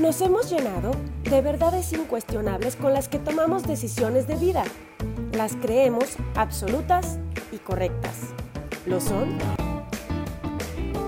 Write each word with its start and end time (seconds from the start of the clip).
Nos 0.00 0.22
hemos 0.22 0.48
llenado 0.48 0.92
de 1.24 1.42
verdades 1.42 1.92
incuestionables 1.92 2.74
con 2.74 2.94
las 2.94 3.06
que 3.06 3.18
tomamos 3.18 3.64
decisiones 3.64 4.26
de 4.26 4.36
vida. 4.36 4.64
Las 5.32 5.56
creemos 5.56 6.16
absolutas 6.36 7.18
y 7.52 7.58
correctas. 7.58 8.30
¿Lo 8.86 8.98
son? 8.98 9.36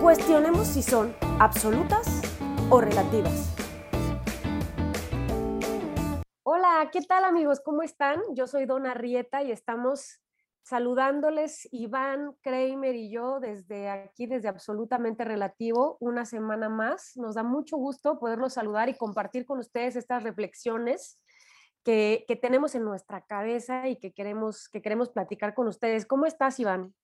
Cuestionemos 0.02 0.66
si 0.66 0.82
son 0.82 1.14
absolutas 1.38 2.20
o 2.68 2.82
relativas. 2.82 3.54
Hola, 6.42 6.90
¿qué 6.92 7.00
tal 7.00 7.24
amigos? 7.24 7.60
¿Cómo 7.64 7.82
están? 7.82 8.20
Yo 8.34 8.46
soy 8.46 8.66
Dona 8.66 8.92
Rieta 8.92 9.42
y 9.42 9.52
estamos 9.52 10.20
saludándoles 10.62 11.68
Iván, 11.72 12.36
Kramer 12.40 12.94
y 12.94 13.10
yo 13.10 13.40
desde 13.40 13.88
aquí, 13.88 14.26
desde 14.26 14.48
Absolutamente 14.48 15.24
Relativo, 15.24 15.96
una 16.00 16.24
semana 16.24 16.68
más. 16.68 17.16
Nos 17.16 17.34
da 17.34 17.42
mucho 17.42 17.76
gusto 17.76 18.18
poderlos 18.18 18.54
saludar 18.54 18.88
y 18.88 18.94
compartir 18.94 19.44
con 19.44 19.58
ustedes 19.58 19.96
estas 19.96 20.22
reflexiones 20.22 21.20
que, 21.84 22.24
que 22.28 22.36
tenemos 22.36 22.74
en 22.74 22.84
nuestra 22.84 23.24
cabeza 23.26 23.88
y 23.88 23.96
que 23.96 24.12
queremos, 24.12 24.68
que 24.68 24.82
queremos 24.82 25.10
platicar 25.10 25.54
con 25.54 25.66
ustedes. 25.66 26.06
¿Cómo 26.06 26.26
estás, 26.26 26.60
Iván? 26.60 26.94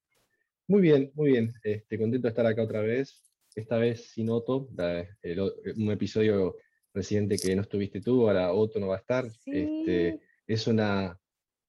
Muy 0.68 0.82
bien, 0.82 1.10
muy 1.14 1.32
bien. 1.32 1.52
Este, 1.62 1.98
contento 1.98 2.26
de 2.26 2.30
estar 2.30 2.46
acá 2.46 2.62
otra 2.62 2.80
vez. 2.80 3.24
Esta 3.54 3.78
vez 3.78 4.10
sin 4.12 4.30
Otto, 4.30 4.68
un 4.68 5.90
episodio 5.90 6.56
reciente 6.94 7.38
que 7.38 7.56
no 7.56 7.62
estuviste 7.62 8.00
tú, 8.00 8.28
ahora 8.28 8.52
Otto 8.52 8.78
no 8.78 8.88
va 8.88 8.96
a 8.96 8.98
estar. 8.98 9.26
Este, 9.46 10.20
es 10.46 10.66
una, 10.66 11.18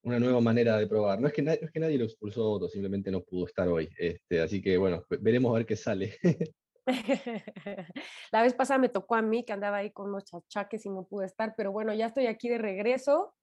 una 0.04 0.20
nueva 0.20 0.42
manera 0.42 0.78
de 0.78 0.88
probar. 0.88 1.20
No 1.20 1.28
es 1.28 1.34
que, 1.34 1.42
no 1.42 1.52
es 1.52 1.72
que 1.72 1.80
nadie 1.80 1.98
lo 1.98 2.06
expulsó 2.06 2.50
otro, 2.50 2.70
simplemente 2.70 3.12
no 3.12 3.22
pudo 3.22 3.48
estar 3.48 3.68
hoy. 3.68 3.90
Este, 3.98 4.42
así 4.42 4.62
que 4.62 4.78
bueno, 4.78 5.04
veremos 5.22 5.52
a 5.52 5.58
ver 5.58 5.66
qué 5.66 5.76
sale. 5.76 6.18
La 8.32 8.42
vez 8.42 8.54
pasada 8.54 8.80
me 8.80 8.90
tocó 8.90 9.16
a 9.16 9.22
mí 9.22 9.44
que 9.44 9.54
andaba 9.54 9.78
ahí 9.78 9.92
con 9.92 10.10
unos 10.10 10.26
chachaques 10.26 10.86
y 10.86 10.90
no 10.90 11.04
pude 11.04 11.26
estar, 11.26 11.54
pero 11.56 11.72
bueno, 11.72 11.94
ya 11.94 12.08
estoy 12.08 12.28
aquí 12.28 12.50
de 12.50 12.58
regreso. 12.58 13.34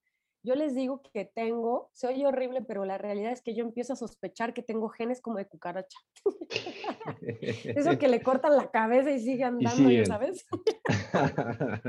Yo 0.43 0.54
les 0.54 0.76
digo 0.76 1.02
que 1.13 1.24
tengo, 1.24 1.90
se 1.93 2.07
oye 2.07 2.24
horrible, 2.24 2.63
pero 2.63 2.85
la 2.85 2.98
realidad 2.98 3.32
es 3.32 3.43
que 3.43 3.52
yo 3.52 3.65
empiezo 3.65 3.95
a 3.95 3.96
sospechar 3.96 4.54
que 4.54 4.63
tengo 4.63 4.88
genes 4.88 5.20
como 5.20 5.38
de 5.38 5.46
cucaracha. 5.46 5.98
Eso 7.20 7.98
que 7.98 8.07
le 8.07 8.23
cortan 8.23 8.57
la 8.57 8.70
cabeza 8.70 9.10
y 9.10 9.18
sigue 9.18 9.43
andando, 9.43 9.91
y 9.91 10.07
¿sabes? 10.07 10.46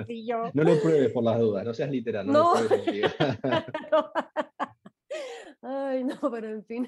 y 0.08 0.28
yo... 0.28 0.50
No 0.56 0.64
lo 0.64 0.82
pruebes 0.82 1.12
por 1.12 1.24
las 1.24 1.40
dudas, 1.40 1.66
no 1.66 1.74
seas 1.76 1.92
literal. 1.92 2.26
No, 2.26 2.56
no. 3.92 4.12
Ay, 5.62 6.04
no, 6.04 6.16
pero 6.32 6.50
en 6.50 6.64
fin. 6.66 6.88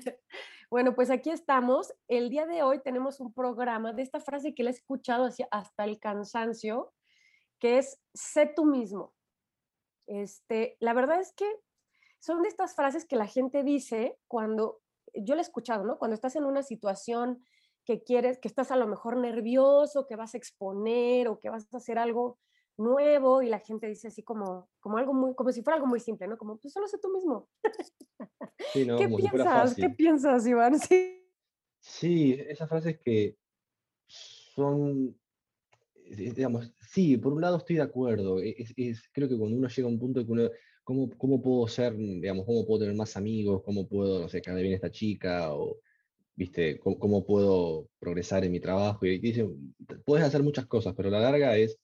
Bueno, 0.70 0.94
pues 0.94 1.10
aquí 1.10 1.32
estamos. 1.32 1.94
El 2.08 2.30
día 2.30 2.46
de 2.46 2.62
hoy 2.62 2.82
tenemos 2.82 3.20
un 3.20 3.34
programa 3.34 3.94
de 3.94 4.04
esta 4.04 4.20
frase 4.20 4.54
que 4.54 4.64
le 4.64 4.70
he 4.70 4.74
escuchado 4.74 5.28
hasta 5.52 5.84
el 5.84 6.00
cansancio, 6.00 6.94
que 7.60 7.80
es 7.80 8.00
sé 8.14 8.46
tú 8.56 8.66
mismo. 8.66 9.14
Este, 10.06 10.78
la 10.80 10.94
verdad 10.94 11.20
es 11.20 11.34
que 11.34 11.46
son 12.20 12.42
de 12.42 12.50
estas 12.50 12.76
frases 12.76 13.06
que 13.06 13.16
la 13.16 13.28
gente 13.28 13.64
dice 13.64 14.20
cuando, 14.28 14.82
yo 15.14 15.36
le 15.36 15.42
he 15.42 15.44
escuchado, 15.44 15.84
¿no? 15.84 15.98
Cuando 15.98 16.16
estás 16.16 16.36
en 16.36 16.46
una 16.46 16.62
situación 16.62 17.44
que 17.86 18.04
quieres, 18.04 18.38
que 18.40 18.48
estás 18.48 18.72
a 18.72 18.76
lo 18.76 18.88
mejor 18.88 19.18
nervioso, 19.18 20.06
que 20.06 20.16
vas 20.16 20.36
a 20.36 20.38
exponer 20.38 21.28
o 21.28 21.40
que 21.40 21.50
vas 21.50 21.74
a 21.74 21.78
hacer 21.78 21.98
algo 21.98 22.38
nuevo 22.80 23.42
y 23.42 23.50
la 23.50 23.60
gente 23.60 23.88
dice 23.88 24.08
así 24.08 24.24
como, 24.24 24.70
como 24.80 24.98
algo 24.98 25.14
muy, 25.14 25.36
como 25.36 25.52
si 25.52 25.62
fuera 25.62 25.76
algo 25.76 25.88
muy 25.88 26.00
simple, 26.00 26.28
¿no? 26.28 26.38
Como, 26.38 26.58
pues 26.58 26.74
solo 26.74 26.88
sé 26.88 26.98
tú 27.00 27.10
mismo. 27.10 27.48
¿Qué 28.74 29.10
piensas? 29.18 29.76
¿Qué 29.76 29.90
piensas, 29.90 30.48
Iván? 30.48 30.80
Sí. 31.82 32.34
sí, 32.34 32.34
esas 32.50 32.68
frases 32.68 33.00
que 33.00 33.38
son, 34.06 35.18
digamos, 36.06 36.74
sí, 36.92 37.16
por 37.16 37.32
un 37.32 37.42
lado 37.42 37.58
estoy 37.58 37.78
de 37.78 37.84
acuerdo. 37.84 38.42
E, 38.42 38.56
es, 38.76 39.02
creo 39.14 39.30
que 39.30 39.38
cuando 39.38 39.56
uno 39.56 39.70
llega 39.70 39.88
a 39.88 39.92
un 39.92 40.00
punto 40.00 40.26
que 40.26 40.32
uno, 40.32 40.50
¿cómo, 40.84 41.10
¿cómo 41.18 41.42
puedo 41.42 41.68
ser, 41.68 41.96
digamos, 41.96 42.46
cómo 42.46 42.66
puedo 42.66 42.82
tener 42.82 42.96
más 42.96 43.16
amigos? 43.16 43.62
¿Cómo 43.64 43.88
puedo, 43.88 44.22
no 44.22 44.28
sé, 44.28 44.42
cada 44.42 44.60
bien 44.60 44.74
esta 44.74 44.92
chica? 44.92 45.54
O, 45.54 45.78
¿viste? 46.36 46.80
¿Cómo, 46.80 47.00
¿Cómo, 47.00 47.26
puedo 47.26 47.88
progresar 48.00 48.44
en 48.44 48.52
mi 48.52 48.60
trabajo? 48.60 49.06
Y 49.06 49.20
dicen, 49.20 49.74
puedes 50.06 50.26
hacer 50.26 50.44
muchas 50.44 50.66
cosas, 50.66 50.94
pero 50.98 51.10
la 51.10 51.22
larga 51.22 51.56
es 51.56 51.80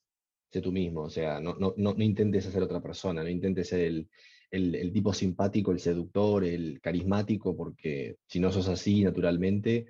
sé 0.52 0.62
tú 0.62 0.72
mismo, 0.72 1.02
o 1.02 1.10
sea, 1.10 1.40
no, 1.40 1.56
no, 1.60 1.74
no, 1.78 1.94
intentes 2.04 2.46
ser 2.46 2.64
otra 2.64 2.82
persona, 2.82 3.24
no 3.24 3.30
intentes 3.30 3.70
ser 3.70 3.82
el, 3.82 4.10
el, 4.52 4.92
tipo 4.94 5.14
simpático, 5.14 5.72
el 5.72 5.80
seductor, 5.80 6.46
el 6.46 6.80
carismático, 6.82 7.56
porque 7.56 8.18
si 8.26 8.40
no 8.40 8.52
sos 8.52 8.70
así 8.70 9.04
naturalmente, 9.04 9.86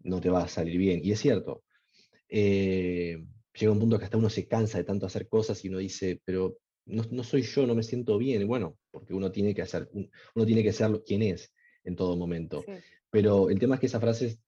no 0.00 0.20
te 0.20 0.30
va 0.30 0.42
a 0.42 0.48
salir 0.48 0.76
bien. 0.78 1.00
Y 1.04 1.12
es 1.12 1.20
cierto, 1.20 1.64
eh, 2.28 3.24
llega 3.54 3.72
un 3.72 3.78
punto 3.78 3.98
que 3.98 4.04
hasta 4.04 4.18
uno 4.18 4.30
se 4.30 4.46
cansa 4.46 4.78
de 4.78 4.84
tanto 4.84 5.06
hacer 5.06 5.28
cosas 5.28 5.64
y 5.64 5.68
uno 5.68 5.78
dice, 5.78 6.20
pero 6.24 6.58
no, 6.86 7.04
no 7.10 7.22
soy 7.22 7.42
yo, 7.42 7.66
no 7.66 7.74
me 7.74 7.82
siento 7.82 8.18
bien. 8.18 8.46
Bueno, 8.46 8.78
porque 8.90 9.14
uno 9.14 9.30
tiene 9.30 9.54
que 9.54 9.62
hacer, 9.62 9.88
uno 9.92 10.46
tiene 10.46 10.62
que 10.62 10.72
ser 10.72 11.02
quien 11.06 11.22
es 11.22 11.52
en 11.84 11.96
todo 11.96 12.16
momento. 12.16 12.64
Pero 13.10 13.50
el 13.50 13.58
tema 13.58 13.76
es 13.76 13.80
que 13.80 13.86
esa 13.86 14.00
frase, 14.00 14.38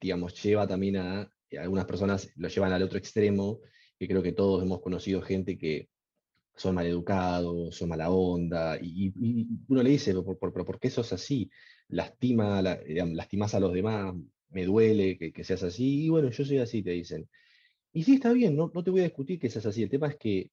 digamos, 0.00 0.40
lleva 0.42 0.66
también 0.66 0.96
a, 0.96 1.32
algunas 1.58 1.86
personas 1.86 2.30
lo 2.36 2.48
llevan 2.48 2.72
al 2.72 2.82
otro 2.82 2.98
extremo 2.98 3.60
que 3.98 4.08
creo 4.08 4.22
que 4.22 4.32
todos 4.32 4.62
hemos 4.62 4.80
conocido 4.80 5.22
gente 5.22 5.58
que 5.58 5.88
son 6.56 6.74
maleducados, 6.74 7.76
son 7.76 7.88
mala 7.88 8.10
onda, 8.10 8.78
y, 8.80 9.12
uno 9.68 9.82
le 9.82 9.90
dice, 9.90 10.14
¿por, 10.14 10.38
por, 10.38 10.52
por 10.52 10.80
qué 10.80 10.90
sos 10.90 11.12
así? 11.12 11.50
Lastima, 11.88 12.62
lastimas 12.62 13.54
a 13.54 13.60
los 13.60 13.72
demás, 13.72 14.14
me 14.50 14.64
duele 14.64 15.18
que, 15.18 15.44
seas 15.44 15.62
así, 15.62 16.06
y 16.06 16.08
bueno, 16.08 16.30
yo 16.30 16.44
soy 16.44 16.58
así, 16.58 16.82
te 16.82 16.90
dicen. 16.90 17.28
Y 17.92 18.04
sí, 18.04 18.14
está 18.14 18.32
bien, 18.32 18.56
no, 18.56 18.70
no 18.74 18.82
te 18.84 18.90
voy 18.90 19.00
a 19.00 19.04
discutir 19.04 19.38
que 19.38 19.50
seas 19.50 19.66
así, 19.66 19.82
el 19.82 19.90
tema 19.90 20.08
es 20.08 20.16
que 20.16 20.50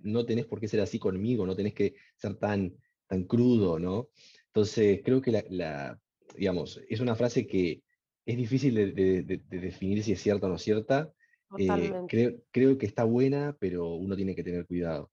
no 0.00 0.24
tenés 0.24 0.46
por 0.46 0.60
qué 0.60 0.68
ser 0.68 0.80
así 0.80 0.98
conmigo, 0.98 1.46
no 1.46 1.56
tenés 1.56 1.74
que 1.74 1.94
ser 2.16 2.36
tan, 2.36 2.74
tan 3.06 3.24
crudo, 3.24 3.78
¿no? 3.78 4.10
Entonces, 4.46 5.00
creo 5.04 5.20
que 5.20 5.32
la, 5.50 6.00
digamos, 6.36 6.80
es 6.88 7.00
una 7.00 7.14
frase 7.14 7.46
que 7.46 7.82
es 8.26 8.36
difícil 8.36 8.74
de, 8.74 8.92
de, 8.92 9.40
definir 9.48 10.02
si 10.04 10.12
es 10.12 10.20
cierta 10.20 10.46
o 10.46 10.50
no 10.50 10.58
cierta, 10.58 11.12
eh, 11.56 12.04
creo, 12.08 12.32
creo 12.50 12.78
que 12.78 12.86
está 12.86 13.04
buena, 13.04 13.56
pero 13.58 13.94
uno 13.94 14.16
tiene 14.16 14.34
que 14.34 14.44
tener 14.44 14.66
cuidado. 14.66 15.10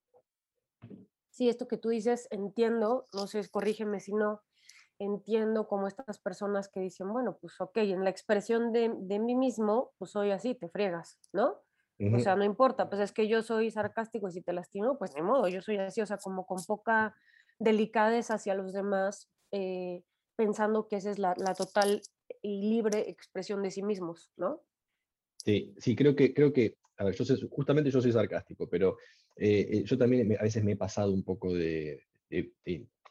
Sí, 1.29 1.50
esto 1.50 1.68
que 1.68 1.78
tú 1.78 1.90
dices, 1.90 2.28
entiendo, 2.31 3.07
no 3.13 3.28
sé, 3.28 3.47
corrígeme 3.50 4.00
si 4.00 4.13
no, 4.13 4.41
entiendo 5.00 5.68
como 5.68 5.88
estas 5.88 6.19
personas 6.19 6.69
que 6.69 6.79
dicen, 6.79 7.12
bueno, 7.12 7.38
pues 7.40 7.59
ok, 7.59 7.78
en 7.78 8.03
la 8.03 8.09
expresión 8.09 8.72
de, 8.72 8.94
de 8.97 9.19
mí 9.19 9.35
mismo, 9.35 9.94
pues 9.97 10.12
soy 10.12 10.31
así, 10.31 10.56
te 10.56 10.69
friegas, 10.69 11.19
¿no? 11.34 11.62
O 12.13 12.19
sea, 12.19 12.35
no 12.35 12.44
importa, 12.44 12.90
pues 12.90 13.02
es 13.02 13.13
que 13.13 13.29
yo 13.29 13.41
soy 13.41 13.72
sarcástico 13.72 14.28
y 14.28 14.31
si 14.34 14.41
te 14.41 14.52
lastimo, 14.52 14.97
pues 14.97 15.13
de 15.13 15.22
modo, 15.22 15.47
yo 15.47 15.62
soy 15.62 15.78
así, 15.78 16.02
o 16.02 16.06
sea, 16.06 16.17
como 16.17 16.46
con 16.46 16.62
poca 16.66 17.16
delicadeza 17.57 18.34
hacia 18.34 18.53
los 18.53 18.73
demás, 18.73 19.29
eh, 19.52 20.03
pensando 20.35 20.90
que 20.90 20.97
esa 20.97 21.12
es 21.12 21.19
la, 21.19 21.34
la, 21.38 21.53
total 21.53 22.02
y 22.41 22.69
libre 22.69 23.09
expresión 23.09 23.63
de 23.63 23.72
sí 23.72 23.81
mismos, 23.81 24.34
¿no? 24.35 24.62
Sí, 25.45 25.75
sí, 25.78 25.95
creo 25.95 26.16
que, 26.16 26.33
creo 26.33 26.51
que, 26.51 26.75
a 26.97 27.03
ver, 27.03 27.16
yo 27.16 27.23
justamente 27.51 27.91
yo 27.91 28.01
soy 28.01 28.11
sarcástico, 28.11 28.67
pero 28.67 28.97
eh, 29.35 29.67
eh, 29.72 29.83
yo 29.85 29.95
también 29.95 30.35
a 30.39 30.44
veces 30.44 30.63
me 30.63 30.72
he 30.72 30.75
pasado 30.75 31.11
un 31.13 31.23
poco 31.23 31.53
de, 31.53 32.01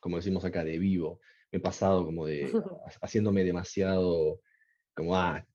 como 0.00 0.16
decimos 0.16 0.44
acá, 0.44 0.64
de 0.64 0.78
vivo. 0.78 1.20
Me 1.52 1.58
he 1.58 1.60
pasado 1.60 2.04
como 2.04 2.26
de 2.26 2.50
haciéndome 3.02 3.44
demasiado, 3.44 4.40
como, 4.94 5.16
ah, 5.16 5.46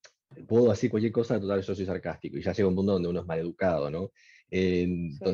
puedo 0.48 0.70
decir 0.70 0.90
cualquier 0.90 1.12
cosa, 1.12 1.38
total, 1.38 1.62
yo 1.62 1.76
soy 1.76 1.86
sarcástico. 1.86 2.38
Y 2.38 2.42
ya 2.44 2.54
llega 2.54 2.70
un 2.70 2.76
punto 2.76 2.94
donde 2.94 3.10
uno 3.10 3.20
es 3.20 3.26
maleducado, 3.26 3.92
¿no? 3.92 4.12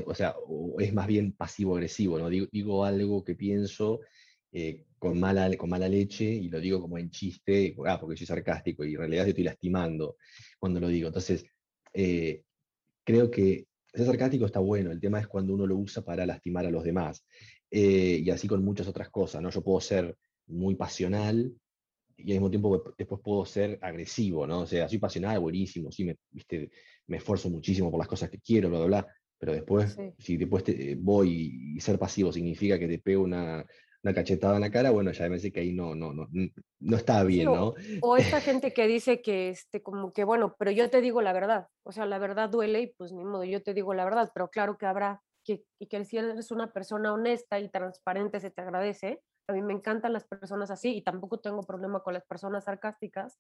O 0.08 0.16
sea, 0.16 0.36
es 0.80 0.94
más 0.94 1.06
bien 1.06 1.32
pasivo-agresivo, 1.34 2.18
¿no? 2.18 2.28
Digo, 2.28 2.48
digo, 2.52 2.84
algo 2.84 3.24
que 3.24 3.36
pienso 3.36 4.00
eh, 4.52 4.86
con, 4.98 5.20
mala, 5.20 5.54
con 5.58 5.70
mala 5.70 5.90
leche 5.90 6.26
y 6.26 6.50
lo 6.50 6.60
digo 6.60 6.82
como 6.82 6.98
en 6.98 7.10
chiste, 7.10 7.76
ah, 7.86 8.00
porque 8.00 8.18
soy 8.18 8.28
sarcástico 8.28 8.86
y 8.86 8.94
en 8.94 9.00
realidad 9.00 9.28
estoy 9.28 9.44
lastimando 9.44 10.18
cuando 10.60 10.80
lo 10.80 10.88
digo. 10.88 11.08
Entonces, 11.08 11.46
eh, 11.94 12.44
creo 13.04 13.30
que 13.30 13.68
ser 13.94 14.06
sarcástico 14.06 14.46
está 14.46 14.60
bueno, 14.60 14.92
el 14.92 15.00
tema 15.00 15.20
es 15.20 15.28
cuando 15.28 15.54
uno 15.54 15.68
lo 15.68 15.76
usa 15.76 16.04
para 16.04 16.26
lastimar 16.26 16.66
a 16.66 16.72
los 16.72 16.84
demás. 16.84 17.26
Eh, 17.70 18.22
y 18.24 18.30
así 18.30 18.48
con 18.48 18.64
muchas 18.64 18.88
otras 18.88 19.10
cosas, 19.10 19.42
¿no? 19.42 19.50
Yo 19.50 19.62
puedo 19.62 19.82
ser 19.82 20.16
muy 20.48 20.76
pasional 20.76 21.54
y 22.18 22.32
al 22.32 22.38
mismo 22.38 22.50
tiempo 22.50 22.94
después 22.98 23.20
puedo 23.22 23.46
ser 23.46 23.78
agresivo, 23.82 24.48
¿no? 24.48 24.62
O 24.62 24.68
sea, 24.68 24.88
soy 24.88 25.00
pasional, 25.00 25.40
buenísimo, 25.40 25.92
sí, 25.92 26.06
me, 26.06 26.16
¿viste? 26.32 26.72
me 27.08 27.18
esfuerzo 27.18 27.50
muchísimo 27.50 27.92
por 27.92 28.00
las 28.00 28.08
cosas 28.08 28.30
que 28.30 28.40
quiero, 28.40 28.70
bla, 28.70 28.80
bla, 28.80 28.88
bla, 28.88 29.08
pero 29.38 29.54
después, 29.54 29.98
si 30.18 30.38
después 30.38 30.64
voy 30.98 31.76
y 31.76 31.80
ser 31.82 32.00
pasivo 32.00 32.32
significa 32.32 32.80
que 32.80 32.88
te 32.88 33.00
pego 33.00 33.24
una, 33.24 33.66
una 34.06 34.14
cachetada 34.14 34.56
en 34.56 34.62
la 34.62 34.70
cara, 34.70 34.92
bueno, 34.92 35.12
ya 35.12 35.24
me 35.24 35.32
parece 35.32 35.52
que 35.52 35.62
ahí 35.62 35.74
no, 35.74 35.96
no, 35.96 36.14
no, 36.14 36.28
no 36.80 36.96
está 36.96 37.24
bien, 37.24 37.46
¿no? 37.46 37.74
O 38.04 38.18
esta 38.18 38.40
gente 38.42 38.72
que 38.72 38.86
dice 38.86 39.20
que, 39.24 39.50
este, 39.50 39.82
como 39.82 40.14
que, 40.14 40.24
bueno, 40.24 40.56
pero 40.60 40.70
yo 40.70 40.92
te 40.92 41.02
digo 41.02 41.24
la 41.24 41.34
verdad, 41.34 41.70
o 41.84 41.92
sea, 41.92 42.06
la 42.06 42.20
verdad 42.20 42.50
duele 42.50 42.82
y 42.82 42.94
pues 42.94 43.12
ni 43.12 43.26
modo, 43.26 43.44
yo 43.44 43.64
te 43.64 43.74
digo 43.74 43.96
la 43.96 44.06
verdad, 44.06 44.30
pero 44.32 44.50
claro 44.50 44.78
que 44.78 44.86
habrá, 44.86 45.24
que, 45.44 45.64
y 45.80 45.88
que 45.88 46.06
si 46.06 46.18
eres 46.18 46.52
una 46.52 46.72
persona 46.72 47.14
honesta 47.14 47.60
y 47.60 47.68
transparente 47.70 48.40
se 48.40 48.52
te 48.52 48.62
agradece, 48.62 49.22
a 49.48 49.54
mí 49.54 49.64
me 49.64 49.74
encantan 49.74 50.14
las 50.14 50.26
personas 50.26 50.70
así 50.70 50.96
y 50.96 51.04
tampoco 51.04 51.40
tengo 51.40 51.64
problema 51.64 52.02
con 52.02 52.14
las 52.14 52.26
personas 52.26 52.66
sarcásticas, 52.66 53.40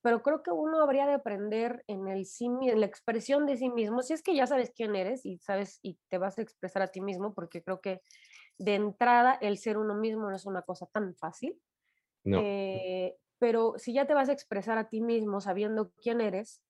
pero 0.00 0.22
creo 0.22 0.42
que 0.42 0.50
uno 0.50 0.82
habría 0.82 1.06
de 1.06 1.12
aprender 1.12 1.84
en 1.88 2.08
el 2.08 2.24
sí, 2.24 2.46
en 2.46 2.80
la 2.80 2.86
expresión 2.86 3.44
de 3.44 3.58
sí 3.58 3.68
mismo, 3.68 4.00
si 4.00 4.14
es 4.14 4.22
que 4.22 4.34
ya 4.34 4.46
sabes 4.46 4.72
quién 4.74 4.96
eres 4.96 5.26
y 5.26 5.36
sabes 5.40 5.78
y 5.82 5.98
te 6.08 6.16
vas 6.16 6.38
a 6.38 6.42
expresar 6.42 6.80
a 6.80 6.88
ti 6.88 7.02
mismo, 7.02 7.34
porque 7.34 7.62
creo 7.62 7.82
que 7.82 8.00
de 8.60 8.74
entrada 8.74 9.38
el 9.40 9.56
ser 9.56 9.78
uno 9.78 9.94
mismo 9.94 10.28
no 10.28 10.36
es 10.36 10.44
una 10.44 10.62
cosa 10.62 10.86
tan 10.86 11.14
fácil. 11.14 11.58
Eh, 12.26 13.16
pero 13.38 13.74
si 13.78 13.94
ya 13.94 14.06
te 14.06 14.12
vas 14.12 14.28
a 14.28 14.32
expresar 14.32 14.76
a 14.76 14.90
ti 14.90 15.00
mismo 15.00 15.40
sabiendo 15.40 15.92
quién 16.02 16.20
eres, 16.20 16.62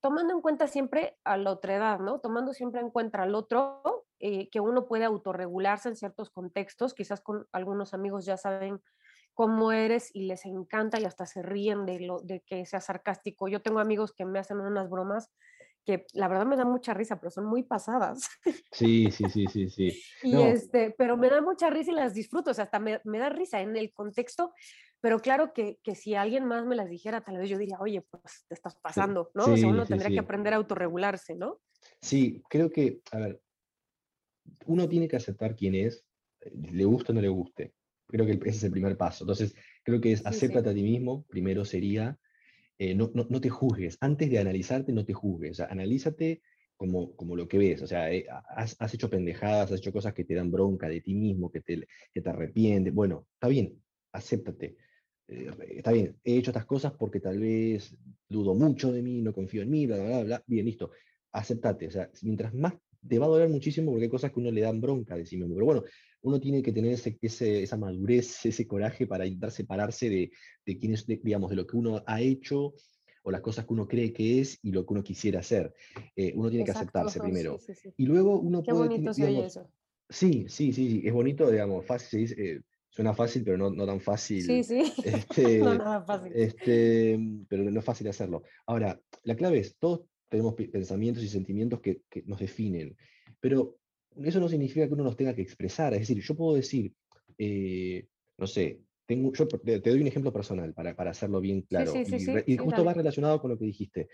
tomando 0.00 0.32
en 0.32 0.40
cuenta 0.40 0.66
siempre 0.66 1.18
a 1.22 1.36
la 1.36 1.52
otra 1.52 1.76
edad, 1.76 1.98
¿no? 2.00 2.20
Tomando 2.20 2.54
siempre 2.54 2.80
en 2.80 2.90
cuenta 2.90 3.22
al 3.22 3.34
otro, 3.34 4.06
eh, 4.18 4.48
que 4.48 4.60
uno 4.60 4.86
puede 4.86 5.04
autorregularse 5.04 5.90
en 5.90 5.96
ciertos 5.96 6.30
contextos, 6.30 6.94
quizás 6.94 7.20
con 7.20 7.46
algunos 7.52 7.92
amigos 7.92 8.24
ya 8.24 8.38
saben 8.38 8.80
cómo 9.34 9.70
eres 9.70 10.10
y 10.14 10.22
les 10.22 10.46
encanta 10.46 10.98
y 10.98 11.04
hasta 11.04 11.26
se 11.26 11.42
ríen 11.42 11.84
de, 11.84 12.00
lo, 12.00 12.20
de 12.20 12.40
que 12.40 12.64
sea 12.64 12.80
sarcástico. 12.80 13.48
Yo 13.48 13.60
tengo 13.60 13.80
amigos 13.80 14.14
que 14.14 14.24
me 14.24 14.38
hacen 14.38 14.60
unas 14.60 14.88
bromas 14.88 15.30
que 15.84 16.06
la 16.12 16.28
verdad 16.28 16.46
me 16.46 16.56
dan 16.56 16.70
mucha 16.70 16.94
risa, 16.94 17.20
pero 17.20 17.30
son 17.30 17.46
muy 17.46 17.62
pasadas. 17.62 18.28
Sí, 18.72 19.10
sí, 19.10 19.24
sí, 19.28 19.46
sí, 19.46 19.68
sí. 19.68 20.02
y 20.22 20.40
este, 20.40 20.94
pero 20.96 21.16
me 21.16 21.28
da 21.28 21.40
mucha 21.40 21.70
risa 21.70 21.92
y 21.92 21.94
las 21.94 22.14
disfruto, 22.14 22.50
o 22.50 22.54
sea, 22.54 22.64
hasta 22.64 22.78
me, 22.78 23.00
me 23.04 23.18
da 23.18 23.28
risa 23.28 23.60
en 23.60 23.76
el 23.76 23.92
contexto, 23.92 24.52
pero 25.00 25.20
claro 25.20 25.52
que, 25.52 25.78
que, 25.82 25.94
si 25.94 26.14
alguien 26.14 26.46
más 26.46 26.64
me 26.64 26.76
las 26.76 26.88
dijera, 26.88 27.20
tal 27.20 27.36
vez 27.36 27.50
yo 27.50 27.58
diría, 27.58 27.76
oye, 27.78 28.00
pues 28.00 28.46
te 28.48 28.54
estás 28.54 28.76
pasando, 28.76 29.30
¿no? 29.34 29.44
o 29.44 29.56
sea, 29.56 29.68
uno 29.68 29.84
tendría 29.84 30.10
que 30.10 30.18
aprender 30.18 30.54
a 30.54 30.56
autorregularse, 30.56 31.34
¿no? 31.34 31.60
Sí, 32.00 32.42
creo 32.48 32.70
que, 32.70 33.02
a 33.12 33.18
ver, 33.18 33.42
uno 34.66 34.88
tiene 34.88 35.06
que 35.06 35.16
aceptar 35.16 35.56
quién 35.56 35.74
es, 35.74 36.06
le 36.52 36.84
guste 36.84 37.12
o 37.12 37.14
no 37.14 37.20
le 37.20 37.28
guste. 37.28 37.74
Creo 38.06 38.26
que 38.26 38.32
ese 38.32 38.58
es 38.58 38.64
el 38.64 38.70
primer 38.70 38.96
paso. 38.96 39.24
Entonces, 39.24 39.54
creo 39.82 40.00
que 40.00 40.12
es 40.12 40.24
acéptate 40.24 40.70
a 40.70 40.74
ti 40.74 40.82
mismo, 40.82 41.26
primero 41.28 41.64
sería, 41.64 42.18
eh, 42.78 42.94
no, 42.94 43.10
no, 43.14 43.26
no, 43.28 43.40
te 43.40 43.50
juzgues. 43.50 43.96
Antes 44.00 44.30
de 44.30 44.38
analizarte, 44.38 44.92
no 44.92 45.04
te 45.04 45.12
juzgues. 45.12 45.60
Analízate 45.60 46.42
como, 46.76 47.14
como 47.16 47.36
lo 47.36 47.48
que 47.48 47.58
ves. 47.58 47.82
O 47.82 47.86
sea, 47.86 48.12
eh, 48.12 48.26
has, 48.28 48.94
hecho 48.94 49.10
pendejadas, 49.10 49.72
has 49.72 49.78
hecho 49.78 49.92
cosas 49.92 50.14
que 50.14 50.24
te 50.24 50.34
dan 50.34 50.50
bronca 50.50 50.88
de 50.88 51.00
ti 51.00 51.14
mismo, 51.14 51.50
que 51.50 51.60
te, 51.60 51.86
que 52.12 52.20
te 52.20 52.30
arrepientes. 52.30 52.92
Bueno, 52.92 53.28
está 53.34 53.48
bien, 53.48 53.80
acéptate. 54.12 54.76
Eh, 55.28 55.50
está 55.76 55.92
bien, 55.92 56.16
he 56.24 56.36
hecho 56.36 56.50
estas 56.50 56.66
cosas 56.66 56.92
porque 56.92 57.20
tal 57.20 57.38
vez 57.38 57.96
dudo 58.28 58.54
mucho 58.54 58.92
de 58.92 59.02
mí, 59.02 59.22
no 59.22 59.32
confío 59.32 59.62
en 59.62 59.70
mí, 59.70 59.86
bla, 59.86 59.96
bla, 59.96 60.06
bla, 60.06 60.24
bla. 60.24 60.44
Bien, 60.46 60.66
listo. 60.66 60.90
Aceptate. 61.32 61.88
O 61.88 61.90
sea, 61.90 62.10
mientras 62.22 62.54
más 62.54 62.74
te 63.06 63.18
va 63.18 63.26
a 63.26 63.28
doler 63.28 63.48
muchísimo 63.48 63.90
porque 63.90 64.04
hay 64.04 64.10
cosas 64.10 64.32
que 64.32 64.40
uno 64.40 64.50
le 64.50 64.60
dan 64.62 64.80
bronca 64.80 65.16
de 65.16 65.26
sí 65.26 65.36
mismo. 65.36 65.54
Pero 65.54 65.66
bueno, 65.66 65.84
uno 66.24 66.40
tiene 66.40 66.62
que 66.62 66.72
tener 66.72 66.92
ese, 66.92 67.62
esa 67.62 67.76
madurez, 67.76 68.44
ese 68.46 68.66
coraje 68.66 69.06
para 69.06 69.26
intentar 69.26 69.50
separarse 69.50 70.08
de, 70.08 70.32
de 70.64 70.78
quién 70.78 70.94
es, 70.94 71.06
digamos, 71.06 71.50
de 71.50 71.56
lo 71.56 71.66
que 71.66 71.76
uno 71.76 72.02
ha 72.06 72.20
hecho 72.20 72.74
o 73.22 73.30
las 73.30 73.40
cosas 73.40 73.66
que 73.66 73.72
uno 73.72 73.86
cree 73.86 74.12
que 74.12 74.40
es 74.40 74.58
y 74.62 74.72
lo 74.72 74.84
que 74.84 74.92
uno 74.94 75.02
quisiera 75.02 75.40
hacer. 75.40 75.72
Eh, 76.16 76.32
uno 76.34 76.50
tiene 76.50 76.64
que 76.64 76.72
aceptarse 76.72 77.20
primero. 77.20 77.58
Y 77.96 78.06
luego 78.06 78.40
uno 78.40 78.62
Qué 78.62 78.72
puede... 78.72 78.88
Bonito 78.88 79.10
eso. 79.10 79.70
Sí, 80.08 80.46
sí, 80.48 80.72
sí, 80.72 81.02
es 81.04 81.12
bonito, 81.12 81.50
digamos, 81.50 81.86
fácil, 81.86 82.34
eh, 82.36 82.60
Suena 82.94 83.12
fácil, 83.12 83.42
pero 83.42 83.58
no, 83.58 83.70
no 83.70 83.86
tan 83.86 84.00
fácil. 84.00 84.42
Sí, 84.42 84.62
sí. 84.62 84.92
Este, 85.04 85.58
no, 85.58 85.74
nada 85.74 86.02
fácil. 86.02 86.32
Este, 86.32 87.18
pero 87.48 87.68
no 87.68 87.80
es 87.80 87.84
fácil 87.84 88.06
hacerlo. 88.06 88.44
Ahora, 88.66 89.00
la 89.24 89.34
clave 89.34 89.58
es, 89.58 89.76
todos 89.78 90.02
tenemos 90.28 90.54
pensamientos 90.54 91.24
y 91.24 91.28
sentimientos 91.28 91.80
que, 91.80 92.02
que, 92.08 92.22
nos 92.22 92.38
definen, 92.38 92.96
pero 93.40 93.78
eso 94.22 94.40
no 94.40 94.48
significa 94.48 94.86
que 94.86 94.94
uno 94.94 95.04
los 95.04 95.16
tenga 95.16 95.34
que 95.34 95.42
expresar. 95.42 95.94
Es 95.94 96.00
decir, 96.00 96.22
yo 96.22 96.34
puedo 96.34 96.54
decir, 96.54 96.92
eh, 97.38 98.06
no 98.38 98.46
sé, 98.46 98.80
tengo, 99.06 99.32
yo 99.32 99.46
te, 99.46 99.78
doy 99.80 100.00
un 100.00 100.06
ejemplo 100.06 100.32
personal 100.32 100.72
para, 100.72 100.94
para 100.94 101.10
hacerlo 101.10 101.40
bien 101.40 101.62
claro. 101.62 101.92
Sí, 101.92 102.04
sí, 102.04 102.32
y, 102.46 102.54
y 102.54 102.56
justo 102.56 102.84
va 102.84 102.94
relacionado 102.94 103.40
con 103.40 103.50
lo 103.50 103.58
que 103.58 103.66
dijiste. 103.66 104.08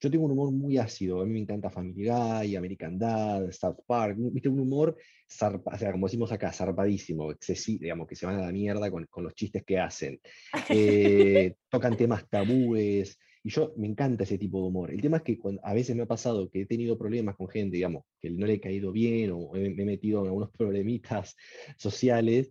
Yo 0.00 0.10
tengo 0.10 0.24
un 0.26 0.32
humor 0.32 0.50
muy 0.50 0.76
ácido, 0.76 1.22
a 1.22 1.24
mí 1.24 1.32
me 1.32 1.38
encanta 1.38 1.70
Family 1.70 2.04
Guy, 2.04 2.56
American 2.56 2.98
Dad, 2.98 3.50
South 3.52 3.78
Park, 3.86 4.16
¿viste? 4.18 4.48
un 4.48 4.60
humor, 4.60 4.96
o 4.98 5.76
sea, 5.78 5.92
como 5.92 6.06
decimos 6.06 6.30
acá, 6.32 6.52
zarpadísimo, 6.52 7.30
excesivo, 7.30 7.78
digamos, 7.80 8.06
que 8.06 8.16
se 8.16 8.26
van 8.26 8.36
a 8.36 8.42
la 8.42 8.52
mierda 8.52 8.90
con, 8.90 9.06
con 9.06 9.24
los 9.24 9.34
chistes 9.34 9.64
que 9.64 9.78
hacen. 9.78 10.20
Eh, 10.68 11.54
tocan 11.70 11.96
temas 11.96 12.28
tabúes, 12.28 13.18
y 13.44 13.50
yo 13.50 13.74
me 13.76 13.86
encanta 13.86 14.24
ese 14.24 14.38
tipo 14.38 14.58
de 14.58 14.68
humor. 14.68 14.90
El 14.90 15.02
tema 15.02 15.18
es 15.18 15.22
que 15.22 15.38
a 15.62 15.74
veces 15.74 15.94
me 15.94 16.04
ha 16.04 16.06
pasado 16.06 16.48
que 16.50 16.62
he 16.62 16.66
tenido 16.66 16.96
problemas 16.96 17.36
con 17.36 17.46
gente, 17.46 17.76
digamos, 17.76 18.04
que 18.18 18.30
no 18.30 18.46
le 18.46 18.54
he 18.54 18.60
caído 18.60 18.90
bien 18.90 19.32
o 19.32 19.52
me 19.52 19.66
he 19.66 19.84
metido 19.84 20.22
en 20.22 20.28
algunos 20.28 20.50
problemitas 20.56 21.36
sociales, 21.76 22.50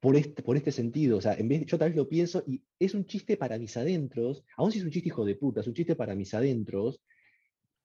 por 0.00 0.16
este, 0.16 0.42
por 0.42 0.56
este 0.56 0.72
sentido. 0.72 1.18
O 1.18 1.20
sea, 1.20 1.34
en 1.34 1.46
vez, 1.46 1.64
yo 1.64 1.78
tal 1.78 1.90
vez 1.90 1.96
lo 1.96 2.08
pienso 2.08 2.42
y 2.44 2.60
es 2.80 2.92
un 2.92 3.06
chiste 3.06 3.36
para 3.36 3.56
mis 3.56 3.76
adentros, 3.76 4.44
aún 4.56 4.72
si 4.72 4.78
es 4.78 4.84
un 4.84 4.90
chiste 4.90 5.10
hijo 5.10 5.24
de 5.24 5.36
puta, 5.36 5.60
es 5.60 5.68
un 5.68 5.74
chiste 5.74 5.94
para 5.94 6.16
mis 6.16 6.34
adentros, 6.34 7.00